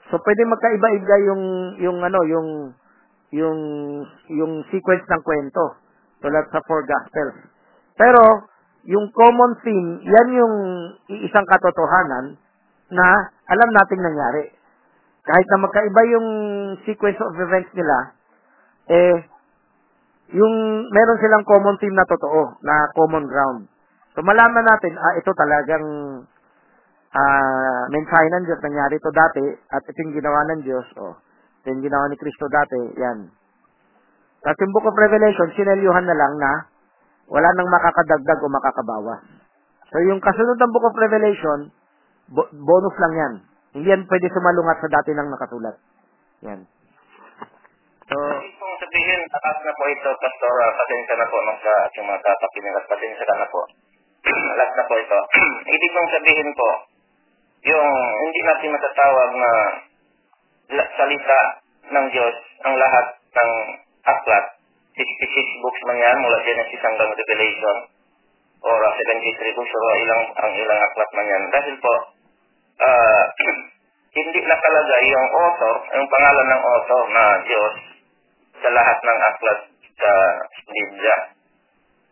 so 0.07 0.13
pwede 0.23 0.47
magkaiba-iba 0.47 1.15
yung 1.27 1.43
yung 1.83 1.97
ano, 1.99 2.19
yung 2.23 2.47
yung 3.35 3.59
yung 4.31 4.53
sequence 4.71 5.03
ng 5.03 5.21
kwento 5.23 5.75
tulad 6.23 6.45
sa 6.49 6.63
four 6.63 6.81
gospels. 6.87 7.37
Pero 7.97 8.47
yung 8.87 9.11
common 9.11 9.51
theme, 9.61 9.99
yan 10.05 10.27
yung 10.31 10.55
isang 11.27 11.43
katotohanan 11.43 12.39
na 12.87 13.05
alam 13.51 13.69
nating 13.75 13.99
nangyari. 13.99 14.43
Kahit 15.27 15.47
na 15.51 15.59
magkaiba 15.59 16.01
yung 16.07 16.27
sequence 16.87 17.19
of 17.19 17.35
events 17.35 17.67
nila, 17.75 18.15
eh, 18.87 19.17
yung 20.31 20.87
meron 20.87 21.19
silang 21.19 21.43
common 21.43 21.75
theme 21.83 21.95
na 21.95 22.07
totoo, 22.07 22.63
na 22.63 22.87
common 22.95 23.27
ground. 23.27 23.67
So 24.15 24.23
malaman 24.23 24.63
natin, 24.63 24.95
ah, 24.95 25.15
ito 25.19 25.31
talagang 25.35 25.85
ah, 27.11 27.83
mensahe 27.91 28.27
ng 28.31 28.43
Diyos, 28.47 28.59
nangyari 28.63 28.95
ito 28.95 29.11
dati, 29.11 29.45
at 29.67 29.83
ito 29.83 29.99
yung 29.99 30.15
ginawa 30.15 30.39
ng 30.55 30.61
Diyos, 30.63 30.87
oh, 30.95 31.19
ito 31.67 31.75
yung 31.75 31.83
ginawa 31.83 32.07
ni 32.07 32.15
Kristo 32.15 32.47
dati, 32.47 32.79
yan. 32.95 33.27
Tapos 34.39 34.59
yung 34.63 34.71
Book 34.71 34.87
of 34.87 34.95
Revelation, 34.95 35.51
sinelyuhan 35.51 36.07
na 36.07 36.15
lang 36.15 36.39
na 36.39 36.51
wala 37.27 37.51
nang 37.51 37.67
makakadagdag 37.67 38.39
o 38.39 38.47
makakabawas. 38.47 39.19
So 39.91 39.99
yung 40.07 40.23
kasunod 40.23 40.55
ng 40.55 40.71
Book 40.71 40.87
of 40.87 40.95
Revelation, 40.95 41.67
bo- 42.31 42.47
bonus 42.55 42.95
lang 43.03 43.13
yan. 43.19 43.33
Hindi 43.75 43.91
yan 43.91 44.07
pwede 44.07 44.31
sumalungat 44.31 44.79
sa 44.79 44.87
dati 44.95 45.11
nang 45.11 45.27
nakasulat. 45.27 45.75
Yan. 46.47 46.63
So, 48.07 48.15
pong 48.15 48.75
sabihin, 48.79 49.19
takas 49.27 49.57
na 49.67 49.73
po 49.75 49.83
ito, 49.91 50.09
Pastor, 50.23 50.53
uh, 50.63 50.71
pasensya 50.71 51.15
na 51.19 51.27
po 51.27 51.35
nung 51.43 51.59
sa 51.59 51.91
mga 51.91 52.19
kapakinig 52.23 52.79
at 52.79 52.85
pasensya 52.87 53.35
na 53.35 53.47
po. 53.51 53.67
Last 54.63 54.75
na 54.79 54.87
po 54.87 54.95
ito. 54.95 55.19
Ibig 55.75 55.91
pong 55.91 56.09
sabihin 56.15 56.49
po, 56.55 56.69
yung 57.67 57.91
hindi 58.23 58.41
natin 58.47 58.71
matatawag 58.71 59.29
na 59.35 59.51
salita 60.71 61.41
ng 61.87 62.05
Diyos 62.11 62.35
ang 62.67 62.75
lahat 62.75 63.05
ng 63.15 63.51
aklat, 64.03 64.45
66 64.97 65.63
books 65.63 65.81
man 65.87 65.97
yan 66.01 66.17
mula 66.19 66.37
Genesis 66.43 66.81
hanggang 66.81 67.11
Revelation 67.13 67.77
or 68.65 68.77
uh, 68.81 68.91
73 68.97 69.57
books 69.57 69.71
o 69.71 69.87
ilang, 70.01 70.23
ang 70.33 70.51
ilang 70.57 70.81
aklat 70.81 71.09
man 71.13 71.27
yan. 71.29 71.43
Dahil 71.53 71.75
po, 71.77 71.93
ah, 72.81 73.23
hindi 74.17 74.39
nakalagay 74.41 75.03
yung 75.13 75.29
author, 75.29 75.75
yung 75.93 76.09
pangalan 76.09 76.47
ng 76.49 76.63
author 76.65 77.01
na 77.13 77.23
Diyos 77.45 77.75
sa 78.57 78.69
lahat 78.73 78.97
ng 78.97 79.19
aklat 79.21 79.59
sa 79.97 80.11
Biblia. 80.65 81.17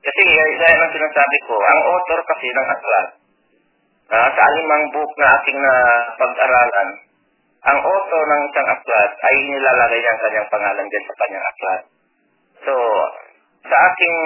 Kasi 0.06 0.22
gaya 0.22 0.76
ng 0.78 0.94
sinasabi 0.94 1.38
ko, 1.50 1.58
ang 1.58 1.82
author 1.82 2.20
kasi 2.30 2.48
ng 2.54 2.68
aklat, 2.70 3.08
ah, 4.14 4.30
sa 4.30 4.42
alimang 4.54 4.86
book 4.94 5.12
na 5.18 5.28
ating 5.42 5.58
na 5.58 5.74
pag-aralan, 6.22 6.90
ang 7.66 7.80
author 7.82 8.24
ng 8.30 8.42
isang 8.46 8.68
aklat 8.70 9.12
ay 9.26 9.36
nilalagay 9.50 10.02
ang 10.06 10.20
kanyang 10.22 10.50
pangalan 10.54 10.86
dyan 10.86 11.06
sa 11.10 11.18
kanyang 11.18 11.46
aklat. 11.50 11.82
So, 12.62 12.74
sa 13.66 13.78
aking 13.90 14.18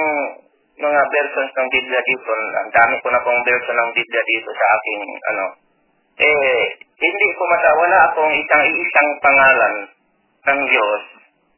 mga 0.79 1.01
versions 1.07 1.51
ng 1.55 1.69
Biblia 1.71 2.01
dito, 2.03 2.31
ang 2.35 2.69
dami 2.71 2.95
ko 2.99 3.07
na 3.11 3.23
pong 3.23 3.41
version 3.47 3.77
ng 3.79 3.91
Biblia 3.95 4.23
dito 4.27 4.49
sa 4.51 4.65
aking, 4.75 5.01
ano, 5.35 5.45
eh, 6.19 6.63
hindi 6.99 7.27
ko 7.39 7.43
mata, 7.47 7.71
wala 7.79 7.99
akong 8.11 8.33
isang 8.35 8.63
isang 8.75 9.09
pangalan 9.23 9.75
ng 10.43 10.59
Diyos 10.67 11.03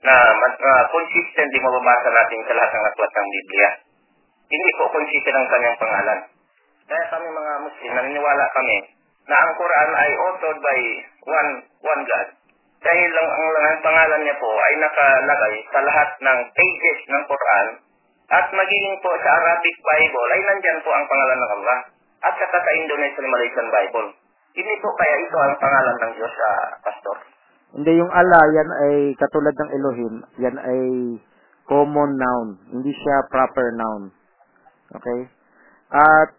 na, 0.06 0.16
na 0.38 0.74
consistently 0.90 1.60
mababasa 1.66 2.10
natin 2.14 2.46
sa 2.46 2.54
lahat 2.62 2.72
ng 2.78 2.86
aklat 2.94 3.12
ng 3.14 3.30
Biblia. 3.42 3.70
Hindi 4.54 4.70
po 4.78 4.84
consistent 4.94 5.38
ang 5.38 5.50
kanyang 5.50 5.82
pangalan. 5.82 6.20
Kaya 6.86 7.04
kami 7.10 7.28
mga 7.30 7.54
Muslim, 7.66 7.92
naniniwala 7.98 8.46
kami 8.54 8.78
na 9.26 9.36
ang 9.38 9.52
Quran 9.58 9.90
ay 9.98 10.12
authored 10.18 10.60
by 10.62 10.80
one 11.26 11.52
one 11.82 12.04
God. 12.06 12.28
Dahil 12.82 13.12
ang, 13.14 13.30
ang, 13.30 13.52
ang 13.62 13.80
pangalan 13.86 14.22
niya 14.26 14.38
po 14.42 14.50
ay 14.50 14.74
nakalagay 14.82 15.56
sa 15.70 15.80
lahat 15.86 16.10
ng 16.18 16.40
pages 16.50 17.00
ng 17.14 17.24
Quran 17.30 17.68
at 18.32 18.46
magiging 18.50 18.98
po 19.04 19.12
sa 19.22 19.30
Arabic 19.38 19.76
Bible 19.84 20.28
ay 20.34 20.42
nandyan 20.50 20.80
po 20.82 20.90
ang 20.90 21.06
pangalan 21.06 21.38
ng 21.38 21.52
Allah 21.62 21.78
at 22.26 22.34
saka 22.38 22.58
sa 22.58 22.72
Indonesian 22.80 23.28
Malaysian 23.28 23.70
Bible. 23.70 24.08
Hindi 24.56 24.76
po 24.82 24.90
kaya 24.98 25.16
ito 25.20 25.38
ang 25.38 25.56
pangalan 25.60 25.98
ng 26.00 26.12
Diyos 26.16 26.34
sa 26.36 26.50
pastor. 26.84 27.18
hindi 27.72 27.92
yung 27.96 28.12
Allah, 28.12 28.44
yan 28.52 28.70
ay 28.84 28.96
katulad 29.16 29.56
ng 29.56 29.72
Elohim, 29.80 30.14
yan 30.44 30.58
ay 30.60 30.82
common 31.72 32.12
noun. 32.20 32.50
Hindi 32.68 32.92
siya 32.92 33.32
proper 33.32 33.68
noun. 33.80 34.12
Okay? 34.92 35.20
At 35.92 36.36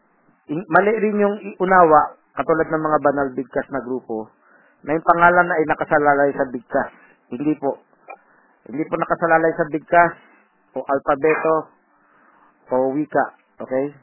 mali 0.49 0.93
rin 0.97 1.17
yung 1.25 1.37
unawa, 1.57 2.21
katulad 2.37 2.69
ng 2.69 2.85
mga 2.85 2.99
banal 3.01 3.29
bigkas 3.33 3.65
na 3.73 3.81
grupo, 3.81 4.29
na 4.83 4.95
yung 4.99 5.07
pangalan 5.07 5.47
na 5.47 5.57
ay 5.59 5.65
nakasalalay 5.67 6.31
sa 6.35 6.47
bigkas. 6.51 6.91
Hindi 7.31 7.55
po. 7.59 7.79
Hindi 8.67 8.83
po 8.87 8.95
nakasalalay 8.99 9.53
sa 9.55 9.67
bigkas 9.71 10.13
o 10.75 10.83
alpabeto 10.83 11.57
o 12.73 12.75
wika. 12.95 13.25
Okay? 13.63 13.95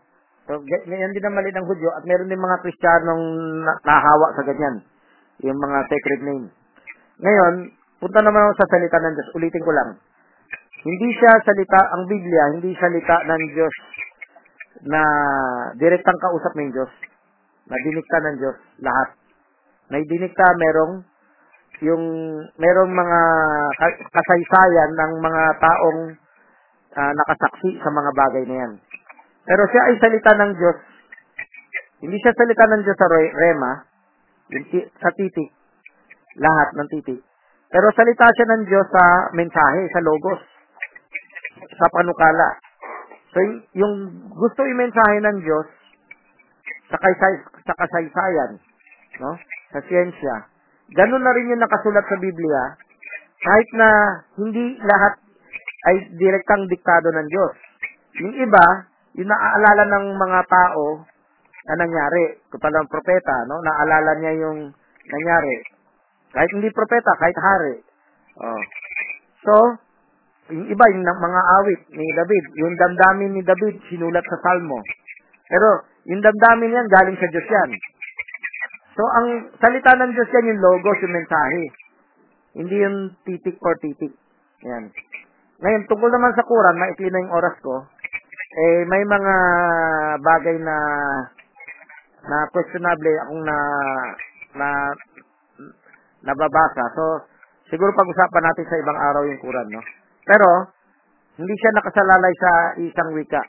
So, 0.50 0.58
g- 0.66 0.86
ngayon 0.88 1.14
din 1.14 1.26
ang 1.26 1.36
mali 1.36 1.52
ng 1.54 1.68
Hudyo 1.68 1.94
at 1.94 2.04
meron 2.10 2.32
din 2.32 2.42
mga 2.42 2.62
Kristiyanong 2.66 3.24
na- 3.62 3.80
nahawa 3.86 4.34
sa 4.34 4.44
ganyan. 4.48 4.82
Yung 5.46 5.60
mga 5.60 5.78
sacred 5.88 6.22
name. 6.26 6.46
Ngayon, 7.20 7.54
punta 8.00 8.20
naman 8.24 8.50
ako 8.50 8.54
sa 8.58 8.72
salita 8.72 8.98
ng 8.98 9.14
Diyos. 9.14 9.30
Ulitin 9.36 9.64
ko 9.68 9.72
lang. 9.76 9.90
Hindi 10.80 11.10
siya 11.20 11.44
salita, 11.44 11.80
ang 11.92 12.08
Biblia, 12.08 12.44
hindi 12.56 12.72
salita 12.80 13.20
ng 13.28 13.44
Diyos 13.52 13.76
na 14.88 15.02
direktang 15.76 16.16
kausap 16.24 16.56
ng 16.56 16.72
Diyos. 16.72 16.92
Na 17.68 17.76
dinikta 17.84 18.18
ng 18.24 18.36
Diyos 18.40 18.58
lahat. 18.80 19.18
May 19.90 20.06
dinikta, 20.06 20.48
merong 20.58 21.02
yung 21.80 22.04
merong 22.60 22.92
mga 22.92 23.20
ka- 23.80 24.02
kasaysayan 24.12 24.92
ng 25.00 25.14
mga 25.24 25.44
taong 25.64 26.02
ah, 27.00 27.14
nakasaksi 27.16 27.80
sa 27.80 27.90
mga 27.90 28.12
bagay 28.14 28.44
na 28.46 28.56
yan. 28.66 28.74
Pero 29.48 29.64
siya 29.72 29.82
ay 29.88 29.96
salita 29.98 30.32
ng 30.36 30.52
Diyos. 30.60 30.78
Hindi 32.04 32.18
siya 32.20 32.36
salita 32.36 32.66
ng 32.68 32.82
Diyos 32.84 32.98
sa 33.00 33.10
re- 33.12 33.34
rema, 33.34 33.72
sa 35.00 35.10
titik, 35.16 35.50
lahat 36.38 36.70
ng 36.76 36.88
titik. 37.00 37.22
Pero 37.70 37.86
salita 37.96 38.28
siya 38.34 38.48
ng 38.50 38.64
Diyos 38.66 38.88
sa 38.90 39.06
mensahe, 39.34 39.82
sa 39.94 40.02
logos, 40.04 40.42
sa 41.78 41.88
panukala. 41.94 42.50
So, 43.30 43.38
yung, 43.46 43.58
yung 43.78 43.94
gusto 44.34 44.66
i-mensahe 44.66 45.22
ng 45.22 45.38
Diyos 45.46 45.68
sa, 46.90 46.98
kaysay, 46.98 47.34
sa 47.62 47.74
kasaysayan, 47.78 48.58
no? 49.22 49.38
Sa 49.70 49.80
siyensya, 49.86 50.36
ganun 50.97 51.22
na 51.22 51.34
rin 51.34 51.51
yung 51.53 51.61
nakasulat 51.61 52.05
sa 52.05 52.17
Biblia, 52.17 52.63
kahit 53.39 53.70
na 53.78 53.89
hindi 54.36 54.76
lahat 54.82 55.13
ay 55.89 55.95
direktang 56.20 56.67
diktado 56.67 57.07
ng 57.13 57.28
Diyos. 57.32 57.55
Yung 58.20 58.34
iba, 58.36 58.65
yung 59.15 59.30
naaalala 59.30 59.84
ng 59.88 60.05
mga 60.17 60.41
tao 60.49 61.07
na 61.70 61.76
nangyari, 61.80 62.41
kapag 62.51 62.74
ng 62.74 62.91
propeta, 62.91 63.36
no? 63.47 63.61
naalala 63.63 64.11
niya 64.20 64.34
yung 64.43 64.74
nangyari. 65.07 65.55
Kahit 66.36 66.51
hindi 66.51 66.70
propeta, 66.74 67.11
kahit 67.17 67.38
hari. 67.38 67.76
Oh. 68.39 68.61
So, 69.45 69.53
yung 70.49 70.65
iba, 70.65 70.86
yung 70.93 71.05
mga 71.05 71.41
awit 71.61 71.82
ni 71.93 72.05
David, 72.17 72.45
yung 72.57 72.74
damdamin 72.74 73.32
ni 73.38 73.41
David, 73.45 73.76
sinulat 73.88 74.26
sa 74.26 74.38
Salmo. 74.41 74.82
Pero, 75.49 75.70
yung 76.09 76.22
damdamin 76.22 76.76
yan, 76.76 76.88
galing 76.89 77.17
sa 77.17 77.30
Diyos 77.30 77.47
yan. 77.47 77.70
So, 78.98 79.04
ang 79.06 79.28
salita 79.62 79.92
ng 79.98 80.12
Diyos 80.14 80.30
yan, 80.34 80.50
yung 80.56 80.62
logos, 80.64 80.98
yung 81.06 81.16
mensahe. 81.16 81.66
Hindi 82.58 82.76
yung 82.82 82.98
titik 83.26 83.58
for 83.62 83.76
titik. 83.78 84.14
Yan. 84.66 84.90
Ngayon, 85.60 85.84
tungkol 85.92 86.10
naman 86.10 86.34
sa 86.34 86.48
Quran, 86.48 86.80
maikli 86.80 87.12
na 87.12 87.22
yung 87.22 87.36
oras 87.36 87.56
ko, 87.60 87.84
eh, 88.50 88.82
may 88.90 89.04
mga 89.06 89.36
bagay 90.24 90.58
na 90.58 90.78
na 92.20 92.38
questionable 92.52 93.14
akong 93.24 93.44
na 93.48 93.58
na 94.58 94.70
nababasa. 96.26 96.84
So, 96.98 97.04
siguro 97.72 97.96
pag-usapan 97.96 98.44
natin 98.44 98.66
sa 98.68 98.80
ibang 98.82 99.00
araw 99.00 99.24
yung 99.24 99.40
Quran, 99.40 99.68
no? 99.72 99.82
Pero, 100.28 100.50
hindi 101.40 101.56
siya 101.56 101.72
nakasalalay 101.80 102.34
sa 102.36 102.52
isang 102.84 103.10
wika. 103.16 103.40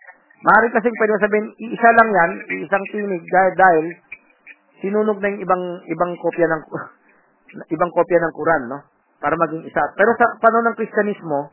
Maaari 0.41 0.72
kasing 0.72 0.97
pwede 0.97 1.18
sabihin, 1.18 1.49
isa 1.59 1.91
lang 1.99 2.09
yan, 2.09 2.30
isang 2.62 2.84
tinig, 2.95 3.22
dahil, 3.28 3.53
dahil 3.59 3.86
sinunog 4.81 5.20
na 5.20 5.28
yung 5.33 5.43
ibang, 5.45 5.64
ibang 5.87 6.12
kopya 6.18 6.47
ng, 6.49 6.62
ibang 7.76 7.93
kopya 7.93 8.18
ng 8.20 8.35
Quran, 8.35 8.62
no? 8.68 8.78
Para 9.20 9.37
maging 9.37 9.68
isa. 9.68 9.83
Pero 9.97 10.16
sa 10.16 10.37
panahon 10.41 10.72
ng 10.72 10.78
Kristyanismo, 10.81 11.53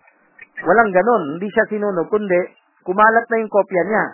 walang 0.64 0.90
ganon. 0.96 1.24
Hindi 1.38 1.48
siya 1.52 1.68
sinunog, 1.68 2.08
kundi, 2.08 2.42
kumalat 2.88 3.28
na 3.28 3.40
yung 3.44 3.52
kopya 3.52 3.84
niya. 3.86 4.06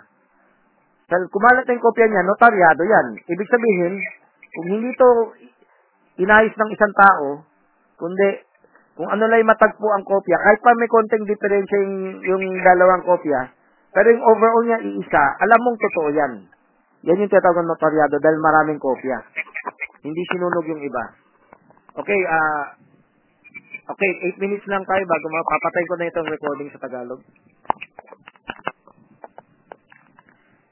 Sa 1.08 1.16
kumalat 1.30 1.64
na 1.64 1.74
yung 1.78 1.86
kopya 1.86 2.06
niya, 2.10 2.22
notaryado 2.26 2.82
yan. 2.82 3.06
Ibig 3.22 3.48
sabihin, 3.48 3.94
kung 4.54 4.66
hindi 4.70 4.90
to 4.98 5.08
inayos 6.18 6.54
ng 6.54 6.70
isang 6.74 6.94
tao, 6.94 7.42
kundi 7.98 8.42
kung 8.94 9.10
ano 9.10 9.26
lang 9.26 9.42
matagpo 9.42 9.90
ang 9.90 10.06
kopya, 10.06 10.38
kahit 10.38 10.62
pa 10.62 10.70
may 10.78 10.86
konting 10.86 11.26
diferensya 11.26 11.78
yung, 11.82 12.22
yung 12.22 12.42
dalawang 12.62 13.02
kopya, 13.02 13.50
pero 13.90 14.06
yung 14.10 14.22
overall 14.22 14.62
niya 14.62 14.78
iisa, 14.86 15.24
alam 15.42 15.58
mong 15.62 15.78
totoo 15.82 16.08
yan. 16.14 16.32
Yan 17.04 17.20
yung 17.20 17.28
tinatawag 17.28 17.60
na 17.60 17.72
notaryado 17.76 18.16
dahil 18.16 18.38
maraming 18.40 18.80
kopya. 18.80 19.20
Hindi 20.00 20.22
sinunog 20.32 20.64
yung 20.64 20.80
iba. 20.80 21.04
Okay, 22.00 22.20
ah, 22.26 22.36
uh, 22.36 22.64
okay, 23.92 24.10
8 24.36 24.44
minutes 24.44 24.64
lang 24.66 24.82
tayo 24.88 25.04
bago 25.04 25.26
mapapatay 25.28 25.84
ko 25.84 25.94
na 26.00 26.08
itong 26.08 26.28
recording 26.32 26.68
sa 26.72 26.80
Tagalog. 26.80 27.20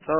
So, 0.02 0.14